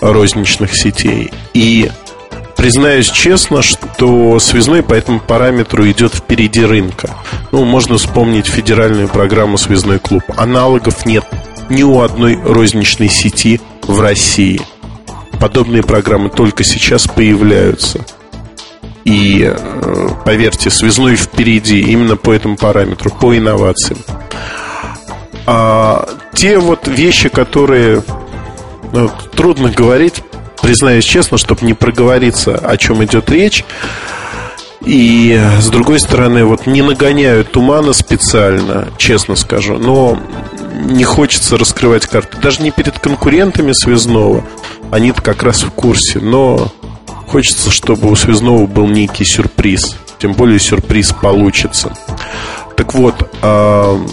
розничных 0.00 0.76
сетей. 0.76 1.30
И 1.54 1.90
признаюсь 2.56 3.10
честно, 3.10 3.62
что 3.62 4.38
связной 4.38 4.82
по 4.82 4.94
этому 4.94 5.20
параметру 5.20 5.88
идет 5.88 6.14
впереди 6.14 6.64
рынка. 6.64 7.10
Ну, 7.52 7.64
можно 7.64 7.98
вспомнить 7.98 8.46
федеральную 8.46 9.08
программу 9.08 9.58
«Связной 9.58 9.98
клуб». 9.98 10.22
Аналогов 10.36 11.06
нет 11.06 11.24
ни 11.68 11.82
у 11.82 12.00
одной 12.00 12.40
розничной 12.42 13.08
сети 13.08 13.60
в 13.82 14.00
России. 14.00 14.60
Подобные 15.40 15.82
программы 15.82 16.30
только 16.30 16.64
сейчас 16.64 17.06
появляются. 17.06 18.04
И, 19.04 19.42
э, 19.44 20.08
поверьте, 20.24 20.70
связной 20.70 21.16
впереди 21.16 21.80
именно 21.80 22.16
по 22.16 22.32
этому 22.32 22.56
параметру, 22.56 23.10
по 23.10 23.36
инновациям. 23.36 24.00
А 25.46 26.08
те 26.34 26.58
вот 26.58 26.88
вещи, 26.88 27.28
которые 27.28 28.02
ну, 28.92 29.10
трудно 29.34 29.70
говорить, 29.70 30.22
признаюсь 30.66 31.04
честно, 31.04 31.38
чтобы 31.38 31.64
не 31.64 31.74
проговориться, 31.74 32.56
о 32.56 32.76
чем 32.76 33.04
идет 33.04 33.30
речь. 33.30 33.64
И 34.84 35.40
с 35.60 35.68
другой 35.68 36.00
стороны, 36.00 36.44
вот 36.44 36.66
не 36.66 36.82
нагоняю 36.82 37.44
тумана 37.44 37.92
специально, 37.92 38.88
честно 38.98 39.36
скажу, 39.36 39.78
но 39.78 40.18
не 40.74 41.04
хочется 41.04 41.56
раскрывать 41.56 42.06
карты. 42.06 42.38
Даже 42.42 42.62
не 42.62 42.72
перед 42.72 42.98
конкурентами 42.98 43.70
связного. 43.70 44.44
Они-то 44.90 45.22
как 45.22 45.44
раз 45.44 45.62
в 45.62 45.70
курсе, 45.70 46.18
но 46.18 46.72
хочется, 47.28 47.70
чтобы 47.70 48.10
у 48.10 48.16
связного 48.16 48.66
был 48.66 48.88
некий 48.88 49.24
сюрприз. 49.24 49.96
Тем 50.18 50.32
более 50.32 50.58
сюрприз 50.58 51.12
получится. 51.12 51.96
Так 52.76 52.92
вот, 52.92 53.14
а, 53.40 54.04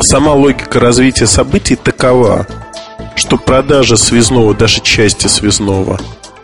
сама 0.00 0.32
логика 0.32 0.80
развития 0.80 1.28
событий 1.28 1.76
такова– 1.76 2.48
что 3.14 3.36
продажа 3.36 3.96
связного, 3.96 4.54
даже 4.54 4.80
части 4.80 5.26
связного, 5.26 6.00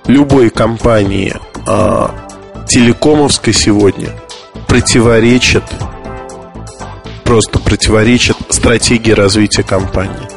любой 0.07 0.51
компании 0.51 1.35
а, 1.67 2.15
телекомовской 2.67 3.53
сегодня 3.53 4.11
противоречит, 4.67 5.65
просто 7.25 7.59
противоречит 7.59 8.37
стратегии 8.51 9.13
развития 9.13 9.63
компании. 9.63 10.29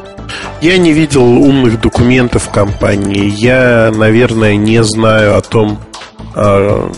Я 0.62 0.78
не 0.78 0.94
видел 0.94 1.24
умных 1.24 1.82
документов 1.82 2.50
компании. 2.50 3.34
Я, 3.38 3.92
наверное, 3.94 4.56
не 4.56 4.84
знаю 4.84 5.38
о 5.38 5.42
том, 5.42 5.80
а, 6.36 6.92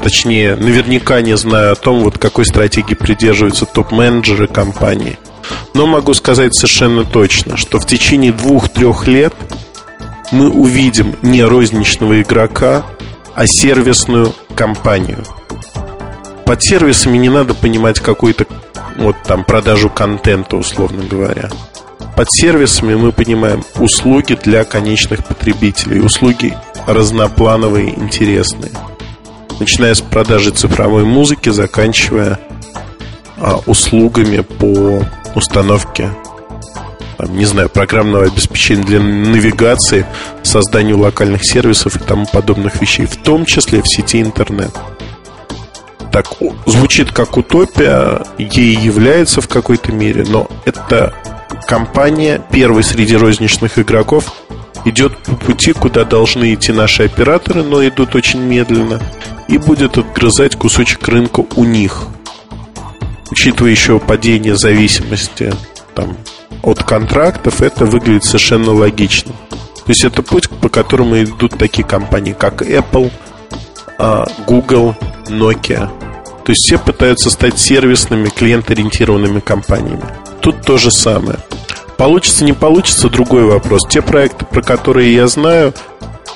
точнее, 0.00 0.56
наверняка 0.56 1.20
не 1.20 1.36
знаю 1.36 1.72
о 1.72 1.76
том, 1.76 2.00
вот 2.00 2.18
какой 2.18 2.44
стратегии 2.44 2.94
придерживаются 2.94 3.66
топ-менеджеры 3.66 4.46
компании– 4.46 5.18
но 5.74 5.86
могу 5.86 6.14
сказать 6.14 6.54
совершенно 6.54 7.04
точно, 7.04 7.56
что 7.56 7.78
в 7.78 7.86
течение 7.86 8.32
двух-трех 8.32 9.06
лет 9.06 9.34
мы 10.30 10.50
увидим 10.50 11.16
не 11.22 11.42
розничного 11.42 12.22
игрока, 12.22 12.84
а 13.34 13.46
сервисную 13.46 14.32
компанию. 14.54 15.24
Под 16.44 16.62
сервисами 16.62 17.18
не 17.18 17.28
надо 17.28 17.54
понимать 17.54 18.00
какую-то 18.00 18.46
вот 18.96 19.16
там 19.24 19.44
продажу 19.44 19.88
контента, 19.88 20.56
условно 20.56 21.02
говоря. 21.04 21.50
Под 22.16 22.30
сервисами 22.30 22.94
мы 22.94 23.12
понимаем 23.12 23.64
услуги 23.78 24.38
для 24.42 24.64
конечных 24.64 25.24
потребителей, 25.24 26.00
услуги 26.00 26.56
разноплановые, 26.86 27.98
интересные. 27.98 28.72
Начиная 29.60 29.94
с 29.94 30.00
продажи 30.00 30.50
цифровой 30.50 31.04
музыки, 31.04 31.48
заканчивая 31.48 32.38
а, 33.42 33.60
услугами 33.66 34.40
по 34.40 35.04
установке 35.34 36.08
там, 37.18 37.36
не 37.36 37.44
знаю, 37.44 37.68
программного 37.68 38.24
обеспечения 38.24 38.84
для 38.84 39.00
навигации, 39.00 40.06
созданию 40.42 40.98
локальных 40.98 41.44
сервисов 41.44 41.96
и 41.96 41.98
тому 41.98 42.26
подобных 42.26 42.80
вещей, 42.80 43.06
в 43.06 43.16
том 43.16 43.44
числе 43.44 43.82
в 43.82 43.88
сети 43.88 44.20
интернет. 44.20 44.72
Так 46.10 46.26
звучит 46.66 47.12
как 47.12 47.36
утопия, 47.36 48.22
ей 48.38 48.76
является 48.76 49.40
в 49.40 49.48
какой-то 49.48 49.92
мере, 49.92 50.24
но 50.28 50.48
это 50.64 51.14
компания, 51.66 52.40
первый 52.50 52.82
среди 52.82 53.16
розничных 53.16 53.78
игроков, 53.78 54.32
идет 54.84 55.16
по 55.18 55.34
пути, 55.36 55.72
куда 55.72 56.04
должны 56.04 56.54
идти 56.54 56.72
наши 56.72 57.04
операторы, 57.04 57.62
но 57.62 57.86
идут 57.86 58.14
очень 58.14 58.40
медленно, 58.40 59.00
и 59.48 59.58
будет 59.58 59.96
отгрызать 59.96 60.56
кусочек 60.56 61.06
рынка 61.08 61.44
у 61.56 61.64
них– 61.64 62.04
учитывая 63.32 63.70
еще 63.70 63.98
падение 63.98 64.56
зависимости 64.56 65.52
там, 65.94 66.16
от 66.62 66.82
контрактов, 66.82 67.62
это 67.62 67.86
выглядит 67.86 68.24
совершенно 68.24 68.72
логично. 68.72 69.32
То 69.50 69.88
есть 69.88 70.04
это 70.04 70.22
путь, 70.22 70.50
по 70.50 70.68
которому 70.68 71.20
идут 71.22 71.58
такие 71.58 71.86
компании, 71.86 72.36
как 72.38 72.60
Apple, 72.60 73.10
а, 73.98 74.26
Google, 74.46 74.94
Nokia. 75.28 75.88
То 76.44 76.52
есть 76.52 76.66
все 76.66 76.78
пытаются 76.78 77.30
стать 77.30 77.58
сервисными, 77.58 78.28
клиент-ориентированными 78.28 79.40
компаниями. 79.40 80.04
Тут 80.40 80.60
то 80.62 80.76
же 80.76 80.90
самое. 80.90 81.38
Получится, 81.96 82.44
не 82.44 82.52
получится, 82.52 83.08
другой 83.08 83.44
вопрос. 83.44 83.82
Те 83.88 84.02
проекты, 84.02 84.44
про 84.44 84.60
которые 84.60 85.14
я 85.14 85.26
знаю, 85.26 85.72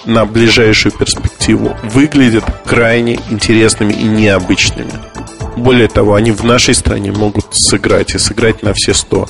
на 0.07 0.25
ближайшую 0.25 0.93
перспективу 0.93 1.77
выглядят 1.83 2.45
крайне 2.65 3.19
интересными 3.31 3.93
и 3.93 4.05
необычными. 4.05 4.93
Более 5.57 5.89
того, 5.89 6.15
они 6.15 6.33
в 6.33 6.45
нашей 6.45 6.75
стране 6.75 7.13
могут 7.13 7.47
сыграть 7.51 8.15
и 8.15 8.19
сыграть 8.19 8.63
на 8.63 8.75
все 8.75 8.93
сто. 8.93 9.27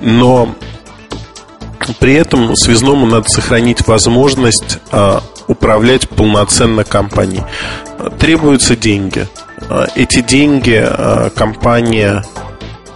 Но 0.00 0.54
при 2.00 2.14
этом 2.14 2.56
связному 2.56 3.06
надо 3.06 3.28
сохранить 3.28 3.86
возможность 3.86 4.78
а, 4.90 5.22
управлять 5.48 6.08
полноценно 6.08 6.84
компанией. 6.84 7.42
Требуются 8.18 8.76
деньги. 8.76 9.28
А, 9.68 9.88
эти 9.94 10.22
деньги 10.22 10.82
а, 10.82 11.30
компания 11.30 12.24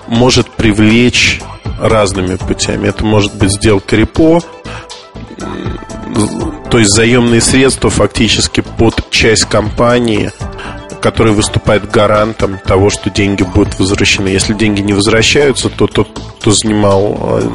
может 0.07 0.49
привлечь 0.49 1.43
разными 1.79 2.37
путями. 2.37 2.89
Это 2.89 3.05
может 3.05 3.35
быть 3.35 3.53
сделка 3.53 3.97
репо, 3.97 4.41
то 6.71 6.79
есть 6.79 6.95
заемные 6.95 7.43
средства 7.43 7.91
фактически 7.91 8.63
под 8.63 9.11
часть 9.11 9.45
компании– 9.45 10.33
который 11.01 11.33
выступает 11.33 11.91
гарантом 11.91 12.59
того, 12.59 12.91
что 12.91 13.11
деньги 13.11 13.43
будут 13.43 13.79
возвращены. 13.79 14.29
Если 14.29 14.55
деньги 14.55 14.81
не 14.81 14.93
возвращаются, 14.93 15.69
то 15.69 15.87
тот, 15.87 16.09
кто 16.39 16.53
занимал 16.53 17.17
э, 17.21 17.51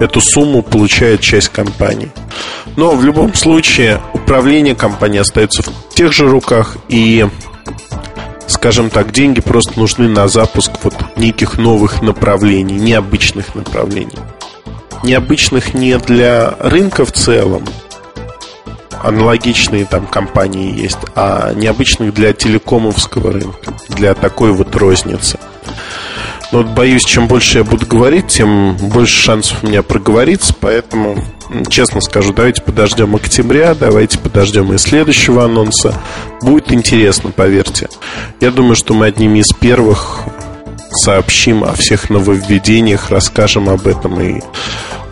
эту 0.00 0.20
сумму, 0.20 0.62
получает 0.62 1.20
часть 1.20 1.48
компании. 1.48 2.10
Но 2.76 2.90
в 2.90 3.04
любом 3.04 3.34
случае 3.34 4.00
управление 4.12 4.74
компанией 4.74 5.20
остается 5.20 5.62
в 5.62 5.94
тех 5.94 6.12
же 6.12 6.28
руках 6.28 6.76
и 6.88 7.26
скажем 8.46 8.90
так, 8.90 9.12
деньги 9.12 9.40
просто 9.40 9.78
нужны 9.78 10.08
на 10.08 10.28
запуск 10.28 10.72
вот 10.82 10.94
неких 11.16 11.58
новых 11.58 12.02
направлений, 12.02 12.74
необычных 12.74 13.54
направлений. 13.54 14.18
Необычных 15.02 15.74
не 15.74 15.98
для 15.98 16.54
рынка 16.60 17.04
в 17.04 17.12
целом, 17.12 17.64
аналогичные 19.02 19.84
там 19.84 20.06
компании 20.06 20.78
есть, 20.78 20.98
а 21.14 21.52
необычных 21.54 22.14
для 22.14 22.32
телекомовского 22.32 23.32
рынка, 23.32 23.74
для 23.88 24.14
такой 24.14 24.52
вот 24.52 24.74
розницы. 24.76 25.38
Но 26.52 26.58
вот 26.58 26.68
боюсь, 26.68 27.04
чем 27.04 27.26
больше 27.26 27.58
я 27.58 27.64
буду 27.64 27.86
говорить, 27.86 28.28
тем 28.28 28.76
больше 28.76 29.20
шансов 29.20 29.62
у 29.62 29.66
меня 29.66 29.82
проговориться, 29.82 30.54
поэтому, 30.58 31.24
честно 31.68 32.00
скажу, 32.00 32.32
давайте 32.32 32.62
подождем 32.62 33.16
октября, 33.16 33.74
давайте 33.74 34.18
подождем 34.18 34.72
и 34.72 34.78
следующего 34.78 35.44
анонса. 35.44 35.94
Будет 36.40 36.72
интересно, 36.72 37.30
поверьте. 37.30 37.88
Я 38.40 38.52
думаю, 38.52 38.76
что 38.76 38.94
мы 38.94 39.06
одними 39.06 39.40
из 39.40 39.48
первых 39.48 40.20
сообщим 40.92 41.64
о 41.64 41.72
всех 41.74 42.10
нововведениях, 42.10 43.10
расскажем 43.10 43.68
об 43.68 43.86
этом 43.86 44.20
и 44.20 44.40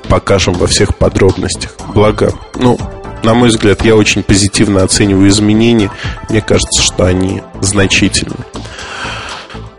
покажем 0.09 0.55
во 0.55 0.67
всех 0.69 0.97
подробностях. 0.97 1.73
Благо, 1.93 2.33
ну, 2.55 2.79
на 3.25 3.35
мой 3.35 3.49
взгляд, 3.49 3.85
я 3.85 3.97
очень 3.97 4.23
позитивно 4.23 4.83
оцениваю 4.83 5.29
изменения. 5.29 5.91
Мне 6.29 6.41
кажется, 6.41 6.83
что 6.83 7.05
они 7.05 7.43
значительны. 7.61 8.37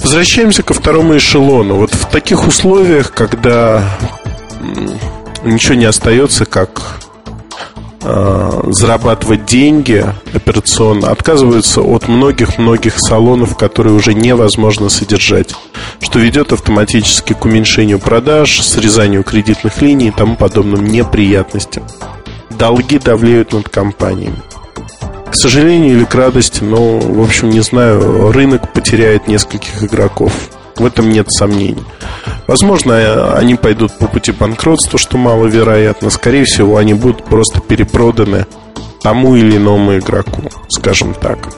Возвращаемся 0.01 0.63
ко 0.63 0.73
второму 0.73 1.17
эшелону. 1.17 1.75
Вот 1.75 1.93
в 1.93 2.05
таких 2.09 2.47
условиях, 2.47 3.11
когда 3.13 3.97
ничего 5.43 5.75
не 5.75 5.85
остается, 5.85 6.45
как 6.45 6.99
э, 8.01 8.61
зарабатывать 8.67 9.45
деньги 9.45 10.05
операционно, 10.33 11.09
отказываются 11.11 11.81
от 11.81 12.07
многих-многих 12.07 12.99
салонов, 12.99 13.57
которые 13.57 13.93
уже 13.93 14.13
невозможно 14.13 14.89
содержать, 14.89 15.55
что 16.01 16.19
ведет 16.19 16.53
автоматически 16.53 17.33
к 17.33 17.45
уменьшению 17.45 17.99
продаж, 17.99 18.61
срезанию 18.61 19.23
кредитных 19.23 19.81
линий 19.81 20.09
и 20.09 20.11
тому 20.11 20.35
подобным 20.35 20.85
неприятностям. 20.85 21.83
Долги 22.57 22.99
давлеют 22.99 23.53
над 23.53 23.69
компаниями. 23.69 24.41
К 25.29 25.35
сожалению 25.35 25.97
или 25.97 26.05
к 26.05 26.15
радости, 26.15 26.63
но, 26.63 26.99
в 26.99 27.21
общем, 27.21 27.49
не 27.49 27.59
знаю, 27.59 28.31
рынок 28.31 28.71
потеряет 28.71 29.27
нескольких 29.27 29.83
игроков. 29.83 30.31
В 30.77 30.85
этом 30.85 31.09
нет 31.09 31.31
сомнений. 31.31 31.83
Возможно, 32.47 33.35
они 33.37 33.55
пойдут 33.55 33.97
по 33.97 34.07
пути 34.07 34.31
банкротства, 34.31 34.99
что 34.99 35.17
маловероятно. 35.17 36.09
Скорее 36.09 36.45
всего, 36.45 36.77
они 36.77 36.93
будут 36.93 37.23
просто 37.25 37.59
перепроданы 37.59 38.45
тому 39.01 39.35
или 39.35 39.57
иному 39.57 39.97
игроку, 39.97 40.43
скажем 40.69 41.13
так. 41.13 41.49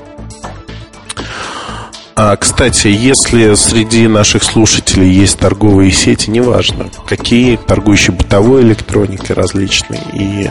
А, 2.16 2.36
кстати, 2.36 2.88
если 2.88 3.54
среди 3.54 4.08
наших 4.08 4.44
слушателей 4.44 5.12
есть 5.12 5.38
торговые 5.38 5.92
сети, 5.92 6.32
неважно, 6.32 6.90
какие, 7.06 7.58
торгующие 7.58 8.16
бытовой 8.16 8.64
электроникой 8.64 9.36
различной 9.36 10.00
и 10.14 10.50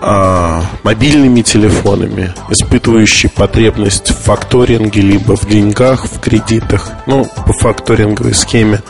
а, 0.00 0.64
мобильными 0.82 1.42
телефонами, 1.42 2.32
испытывающие 2.48 3.30
потребность 3.30 4.10
в 4.10 4.16
факторинге, 4.16 5.00
либо 5.00 5.36
в 5.36 5.46
деньгах, 5.46 6.06
в 6.06 6.20
кредитах, 6.20 6.90
ну, 7.06 7.24
по 7.46 7.52
факторинговой 7.52 8.34
схеме, 8.34 8.82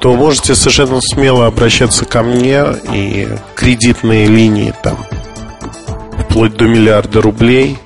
то 0.00 0.14
можете 0.14 0.54
совершенно 0.54 1.00
смело 1.00 1.46
обращаться 1.46 2.04
ко 2.04 2.22
мне 2.22 2.64
и 2.92 3.28
кредитные 3.54 4.26
линии 4.26 4.74
там 4.82 4.98
вплоть 6.30 6.56
до 6.56 6.66
миллиарда 6.66 7.20
рублей. 7.20 7.78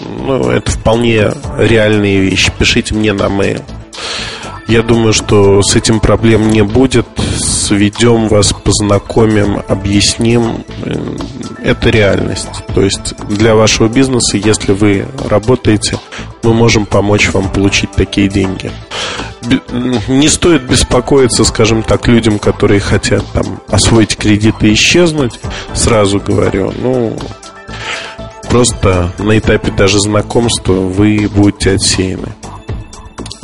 Ну, 0.00 0.50
это 0.50 0.70
вполне 0.70 1.30
реальные 1.56 2.20
вещи. 2.20 2.52
Пишите 2.58 2.94
мне 2.94 3.12
на 3.12 3.24
mail. 3.24 3.62
Я 4.68 4.82
думаю, 4.82 5.12
что 5.12 5.62
с 5.62 5.76
этим 5.76 6.00
проблем 6.00 6.50
не 6.50 6.62
будет. 6.62 7.06
Сведем 7.38 8.28
вас, 8.28 8.52
познакомим, 8.52 9.62
объясним. 9.68 10.64
Это 11.62 11.90
реальность. 11.90 12.64
То 12.74 12.82
есть 12.82 13.14
для 13.28 13.54
вашего 13.54 13.88
бизнеса, 13.88 14.36
если 14.36 14.72
вы 14.72 15.06
работаете, 15.28 15.98
мы 16.42 16.52
можем 16.52 16.84
помочь 16.84 17.32
вам 17.32 17.48
получить 17.48 17.92
такие 17.92 18.28
деньги. 18.28 18.70
Не 20.08 20.28
стоит 20.28 20.62
беспокоиться, 20.62 21.44
скажем 21.44 21.84
так, 21.84 22.08
людям, 22.08 22.40
которые 22.40 22.80
хотят 22.80 23.24
там 23.32 23.60
освоить 23.68 24.16
кредиты 24.16 24.68
и 24.68 24.74
исчезнуть. 24.74 25.38
Сразу 25.74 26.18
говорю, 26.18 26.72
ну, 26.82 27.16
просто 28.48 29.12
на 29.18 29.38
этапе 29.38 29.70
даже 29.70 30.00
знакомства 30.00 30.72
вы 30.72 31.28
будете 31.32 31.72
отсеяны. 31.72 32.32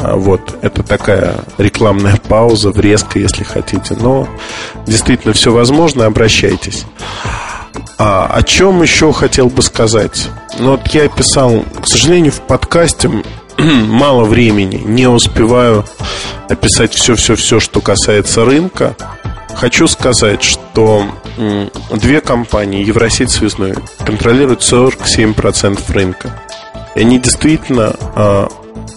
А, 0.03 0.17
вот, 0.17 0.59
это 0.62 0.83
такая 0.83 1.37
рекламная 1.59 2.17
пауза, 2.29 2.71
врезка, 2.71 3.19
если 3.19 3.45
хотите. 3.45 3.97
Но 3.99 4.29
действительно 4.87 5.33
все 5.33 5.53
возможно, 5.53 6.07
обращайтесь. 6.07 6.85
А, 7.99 8.27
о 8.27 8.43
чем 8.43 8.83
еще 8.83 9.12
хотел 9.12 9.49
бы 9.49 9.62
сказать? 9.62 10.29
Ну, 10.59 10.73
вот 10.73 10.88
я 10.88 11.09
писал, 11.09 11.65
к 11.81 11.87
сожалению, 11.87 12.33
в 12.33 12.41
подкасте 12.41 13.09
мало 13.59 14.25
времени, 14.25 14.83
не 14.85 15.07
успеваю 15.07 15.85
описать 16.49 16.93
все-все-все, 16.95 17.61
что 17.61 17.81
касается 17.81 18.45
рынка. 18.45 18.97
Хочу 19.55 19.87
сказать, 19.87 20.43
что 20.43 21.07
две 21.93 22.21
компании, 22.21 22.85
Евросеть 22.85 23.31
Связной, 23.31 23.75
контролируют 24.05 24.62
47% 24.62 25.93
рынка. 25.93 26.43
И 26.97 27.01
они 27.01 27.21
действительно 27.21 27.95
а, 28.17 28.49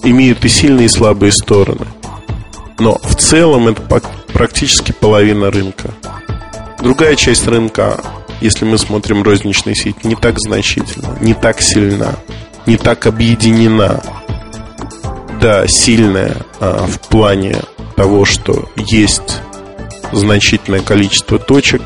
имеют 0.06 0.46
и 0.46 0.50
сильные, 0.50 0.86
и 0.86 0.90
слабые 0.90 1.32
стороны. 1.32 1.86
Но 2.80 2.98
в 3.04 3.16
целом 3.16 3.68
это 3.68 3.82
практически 4.34 4.92
половина 4.92 5.52
рынка. 5.52 5.92
Другая 6.80 7.16
часть 7.16 7.48
рынка, 7.48 8.00
если 8.42 8.66
мы 8.66 8.78
смотрим 8.78 9.24
розничную 9.24 9.76
сеть, 9.76 10.04
не 10.04 10.16
так 10.16 10.36
значительна, 10.40 11.18
не 11.22 11.34
так 11.34 11.62
сильна, 11.62 12.16
не 12.66 12.78
так 12.78 13.06
объединена. 13.08 14.04
Да, 15.42 15.68
сильная 15.68 16.38
а, 16.60 16.86
в 16.88 17.00
плане 17.08 17.58
того, 17.96 18.26
что 18.26 18.70
есть 18.76 19.42
значительное 20.12 20.82
количество 20.82 21.40
точек, 21.40 21.82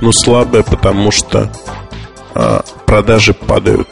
но 0.00 0.12
слабая, 0.12 0.62
потому 0.62 1.10
что 1.10 1.52
а, 2.34 2.64
продажи 2.86 3.34
падают 3.34 3.88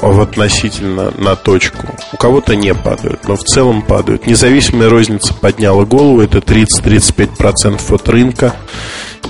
в 0.00 0.20
относительно 0.20 1.12
на 1.16 1.36
точку. 1.36 1.94
У 2.12 2.16
кого-то 2.16 2.56
не 2.56 2.74
падают, 2.74 3.26
но 3.28 3.36
в 3.36 3.44
целом 3.44 3.82
падают. 3.82 4.26
Независимая 4.26 4.88
розница 4.88 5.34
подняла 5.34 5.84
голову, 5.84 6.20
это 6.20 6.38
30-35% 6.38 7.94
от 7.94 8.08
рынка. 8.08 8.54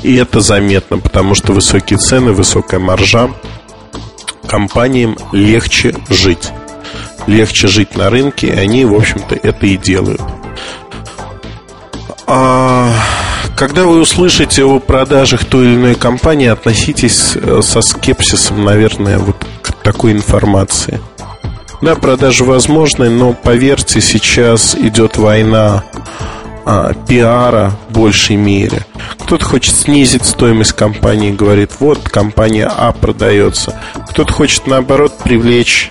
И 0.02 0.16
это 0.16 0.40
заметно, 0.40 0.98
потому 0.98 1.34
что 1.34 1.52
высокие 1.52 1.98
цены, 1.98 2.32
высокая 2.32 2.80
маржа. 2.80 3.30
Компаниям 4.46 5.16
легче 5.32 5.94
жить. 6.08 6.50
Легче 7.26 7.68
жить 7.68 7.96
на 7.96 8.08
рынке, 8.08 8.48
и 8.48 8.58
они, 8.58 8.84
в 8.84 8.94
общем-то, 8.94 9.34
это 9.34 9.66
и 9.66 9.76
делают. 9.76 10.22
А 12.26 12.94
когда 13.56 13.84
вы 13.84 14.00
услышите 14.00 14.64
о 14.64 14.78
продажах 14.78 15.44
той 15.44 15.66
или 15.66 15.74
иной 15.74 15.94
компании, 15.94 16.46
относитесь 16.46 17.32
э, 17.34 17.60
со 17.62 17.82
скепсисом, 17.82 18.64
наверное, 18.64 19.18
вот 19.18 19.36
такой 19.82 20.12
информации. 20.12 21.00
Да, 21.80 21.94
продажи 21.94 22.44
возможны, 22.44 23.08
но 23.08 23.32
поверьте, 23.32 24.00
сейчас 24.00 24.74
идет 24.74 25.16
война 25.16 25.84
а, 26.66 26.92
пиара 27.08 27.72
в 27.88 27.94
большей 27.94 28.36
мере. 28.36 28.84
Кто-то 29.18 29.44
хочет 29.44 29.74
снизить 29.74 30.26
стоимость 30.26 30.72
компании, 30.72 31.32
говорит, 31.32 31.72
вот 31.80 32.08
компания 32.08 32.66
А 32.66 32.92
продается. 32.92 33.80
Кто-то 34.10 34.32
хочет 34.32 34.66
наоборот 34.66 35.16
привлечь 35.24 35.90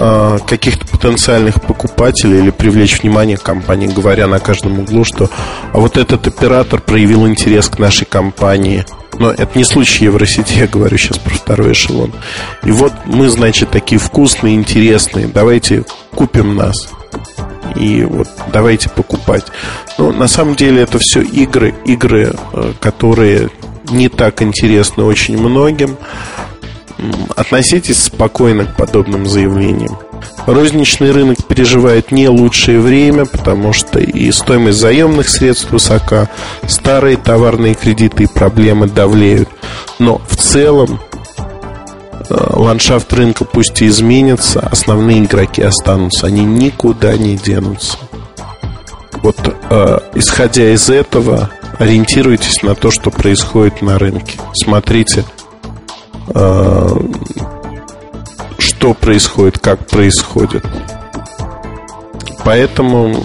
Э, 0.00 0.38
каких-то 0.46 0.86
потенциальных 0.86 1.60
покупателей 1.60 2.38
или 2.38 2.50
привлечь 2.50 3.02
внимание 3.02 3.36
компании, 3.36 3.88
говоря 3.88 4.28
на 4.28 4.38
каждом 4.38 4.78
углу, 4.78 5.04
что 5.04 5.28
а 5.72 5.78
вот 5.78 5.96
этот 5.96 6.24
оператор 6.28 6.80
проявил 6.80 7.26
интерес 7.26 7.68
к 7.68 7.80
нашей 7.80 8.04
компании. 8.04 8.86
Но 9.18 9.30
это 9.30 9.58
не 9.58 9.64
случай 9.64 10.04
Евросети, 10.04 10.58
я 10.58 10.66
говорю 10.66 10.96
сейчас 10.96 11.18
про 11.18 11.34
второй 11.34 11.72
эшелон. 11.72 12.12
И 12.62 12.70
вот 12.70 12.92
мы, 13.04 13.28
значит, 13.28 13.70
такие 13.70 13.98
вкусные, 13.98 14.54
интересные. 14.54 15.26
Давайте 15.26 15.84
купим 16.14 16.54
нас. 16.54 16.88
И 17.76 18.04
вот 18.04 18.28
давайте 18.52 18.88
покупать. 18.88 19.44
Но 19.98 20.12
на 20.12 20.28
самом 20.28 20.54
деле 20.54 20.82
это 20.82 20.98
все 20.98 21.20
игры, 21.20 21.74
игры, 21.84 22.34
э, 22.52 22.72
которые 22.80 23.50
не 23.90 24.08
так 24.08 24.42
интересны 24.42 25.04
очень 25.04 25.38
многим 25.38 25.96
относитесь 27.36 28.02
спокойно 28.04 28.64
к 28.64 28.76
подобным 28.76 29.26
заявлениям. 29.26 29.98
Розничный 30.46 31.10
рынок 31.12 31.44
переживает 31.46 32.10
не 32.10 32.28
лучшее 32.28 32.80
время, 32.80 33.26
потому 33.26 33.72
что 33.72 34.00
и 34.00 34.32
стоимость 34.32 34.78
заемных 34.78 35.28
средств 35.28 35.70
высока, 35.70 36.28
старые 36.66 37.16
товарные 37.16 37.74
кредиты 37.74 38.24
и 38.24 38.26
проблемы 38.26 38.88
давлеют. 38.88 39.48
Но 39.98 40.20
в 40.26 40.36
целом 40.36 41.00
э, 42.28 42.34
ландшафт 42.54 43.12
рынка 43.12 43.44
пусть 43.44 43.80
и 43.82 43.86
изменится, 43.86 44.60
основные 44.60 45.24
игроки 45.24 45.62
останутся, 45.62 46.26
они 46.26 46.44
никуда 46.44 47.16
не 47.16 47.36
денутся. 47.36 47.98
Вот 49.22 49.36
э, 49.70 49.98
исходя 50.14 50.72
из 50.72 50.88
этого, 50.88 51.50
ориентируйтесь 51.78 52.62
на 52.62 52.74
то, 52.74 52.90
что 52.90 53.10
происходит 53.10 53.82
на 53.82 53.98
рынке. 53.98 54.38
Смотрите– 54.54 55.24
что 58.58 58.94
происходит, 58.94 59.58
как 59.58 59.86
происходит. 59.86 60.64
Поэтому, 62.44 63.24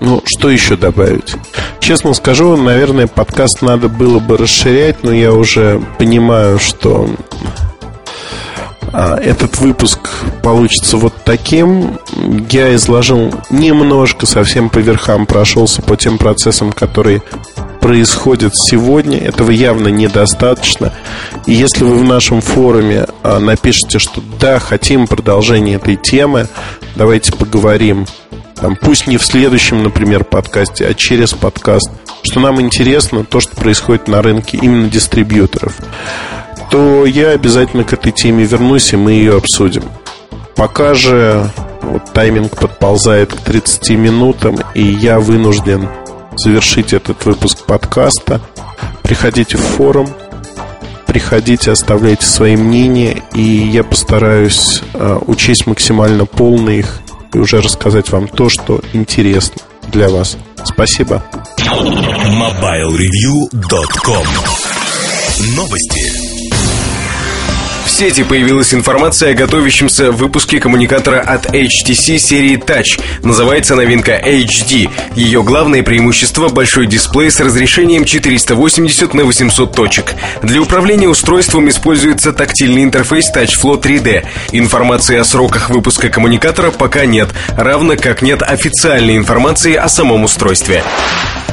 ну, 0.00 0.22
что 0.24 0.50
еще 0.50 0.76
добавить? 0.76 1.36
Честно 1.80 2.14
скажу, 2.14 2.56
наверное, 2.56 3.06
подкаст 3.06 3.62
надо 3.62 3.88
было 3.88 4.18
бы 4.18 4.36
расширять, 4.36 5.04
но 5.04 5.12
я 5.12 5.32
уже 5.32 5.80
понимаю, 5.98 6.58
что 6.58 7.08
а, 8.92 9.16
этот 9.18 9.58
выпуск 9.58 10.10
получится 10.42 10.96
вот 10.96 11.14
таким. 11.24 11.98
Я 12.50 12.74
изложил 12.74 13.32
немножко, 13.50 14.26
совсем 14.26 14.70
по 14.70 14.78
верхам 14.78 15.26
прошелся 15.26 15.82
по 15.82 15.96
тем 15.96 16.18
процессам, 16.18 16.72
которые 16.72 17.22
происходят 17.86 18.52
сегодня. 18.56 19.16
Этого 19.18 19.52
явно 19.52 19.86
недостаточно. 19.86 20.92
И 21.46 21.52
если 21.52 21.84
вы 21.84 21.98
в 21.98 22.02
нашем 22.02 22.40
форуме 22.40 23.06
а, 23.22 23.38
напишите, 23.38 24.00
что 24.00 24.20
да, 24.40 24.58
хотим 24.58 25.06
продолжение 25.06 25.76
этой 25.76 25.94
темы, 25.94 26.48
давайте 26.96 27.30
поговорим. 27.32 28.04
Там, 28.56 28.74
пусть 28.74 29.06
не 29.06 29.18
в 29.18 29.24
следующем, 29.24 29.84
например, 29.84 30.24
подкасте, 30.24 30.84
а 30.84 30.94
через 30.94 31.32
подкаст, 31.32 31.92
что 32.24 32.40
нам 32.40 32.60
интересно 32.60 33.24
то, 33.24 33.38
что 33.38 33.54
происходит 33.54 34.08
на 34.08 34.20
рынке 34.20 34.58
именно 34.60 34.88
дистрибьюторов 34.88 35.76
то 36.68 37.06
я 37.06 37.30
обязательно 37.30 37.84
к 37.84 37.92
этой 37.92 38.10
теме 38.10 38.42
вернусь, 38.42 38.92
и 38.92 38.96
мы 38.96 39.12
ее 39.12 39.36
обсудим. 39.36 39.84
Пока 40.56 40.94
же 40.94 41.48
вот 41.80 42.12
тайминг 42.12 42.56
подползает 42.56 43.32
к 43.32 43.36
30 43.36 43.90
минутам, 43.90 44.58
и 44.74 44.82
я 44.82 45.20
вынужден 45.20 45.88
завершить 46.36 46.92
этот 46.92 47.24
выпуск 47.24 47.64
подкаста. 47.66 48.40
Приходите 49.02 49.56
в 49.56 49.60
форум, 49.60 50.08
приходите, 51.06 51.70
оставляйте 51.70 52.26
свои 52.26 52.56
мнения, 52.56 53.22
и 53.34 53.40
я 53.40 53.84
постараюсь 53.84 54.82
э, 54.94 55.18
учесть 55.26 55.66
максимально 55.66 56.26
полно 56.26 56.70
их 56.70 57.00
и 57.32 57.38
уже 57.38 57.60
рассказать 57.60 58.10
вам 58.10 58.28
то, 58.28 58.48
что 58.48 58.80
интересно 58.92 59.62
для 59.88 60.08
вас. 60.08 60.36
Спасибо. 60.64 61.22
MobileReview.com 61.58 64.26
Новости 65.54 66.25
сети 67.96 68.24
появилась 68.24 68.74
информация 68.74 69.30
о 69.30 69.34
готовящемся 69.34 70.12
выпуске 70.12 70.60
коммуникатора 70.60 71.18
от 71.18 71.46
HTC 71.46 72.18
серии 72.18 72.58
Touch. 72.58 73.00
Называется 73.22 73.74
новинка 73.74 74.20
HD. 74.22 74.90
Ее 75.14 75.42
главное 75.42 75.82
преимущество– 75.82 76.48
большой 76.50 76.86
дисплей 76.86 77.30
с 77.30 77.40
разрешением 77.40 78.04
480 78.04 79.14
на 79.14 79.24
800 79.24 79.74
точек. 79.74 80.14
Для 80.42 80.60
управления 80.60 81.08
устройством 81.08 81.70
используется 81.70 82.34
тактильный 82.34 82.82
интерфейс 82.82 83.32
TouchFlow 83.34 83.80
3D. 83.80 84.26
Информации 84.52 85.16
о 85.16 85.24
сроках 85.24 85.70
выпуска 85.70 86.10
коммуникатора 86.10 86.72
пока 86.72 87.06
нет, 87.06 87.30
равно 87.56 87.96
как 87.96 88.20
нет 88.20 88.42
официальной 88.42 89.16
информации 89.16 89.74
о 89.74 89.88
самом 89.88 90.24
устройстве. 90.24 90.82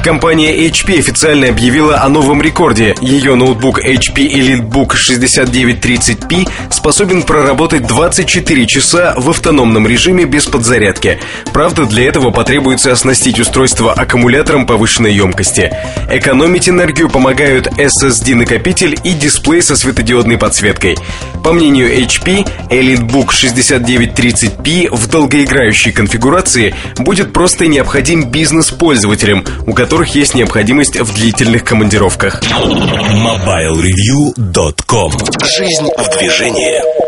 Компания 0.04 0.68
HP 0.68 0.98
официально 0.98 1.48
объявила 1.48 2.02
о 2.02 2.10
новом 2.10 2.42
рекорде. 2.42 2.94
Ее 3.00 3.36
ноутбук 3.36 3.82
HP 3.82 4.30
EliteBook 4.30 4.92
6930P 5.10 6.33
способен 6.70 7.22
проработать 7.22 7.86
24 7.86 8.66
часа 8.66 9.14
в 9.16 9.30
автономном 9.30 9.86
режиме 9.86 10.24
без 10.24 10.46
подзарядки. 10.46 11.18
Правда, 11.52 11.86
для 11.86 12.06
этого 12.06 12.30
потребуется 12.30 12.92
оснастить 12.92 13.40
устройство 13.40 13.92
аккумулятором 13.92 14.66
повышенной 14.66 15.12
емкости. 15.12 15.72
Экономить 16.10 16.68
энергию 16.68 17.08
помогают 17.08 17.66
SSD-накопитель 17.66 18.98
и 19.02 19.12
дисплей 19.12 19.62
со 19.62 19.74
светодиодной 19.74 20.38
подсветкой. 20.38 20.96
По 21.42 21.52
мнению 21.52 21.98
HP, 21.98 22.46
EliteBook 22.70 23.28
6930P 23.28 24.94
в 24.94 25.06
долгоиграющей 25.08 25.92
конфигурации 25.92 26.74
будет 26.98 27.32
просто 27.32 27.66
необходим 27.66 28.30
бизнес-пользователям, 28.30 29.44
у 29.66 29.72
которых 29.72 30.04
которых 30.04 30.16
есть 30.16 30.34
необходимость 30.34 31.00
в 31.00 31.14
длительных 31.14 31.64
командировках. 31.64 32.42
MobileReview.com 32.42 35.12
Жизнь 35.56 35.88
в 35.96 36.18
движении 36.18 36.23
Движение. 36.24 37.03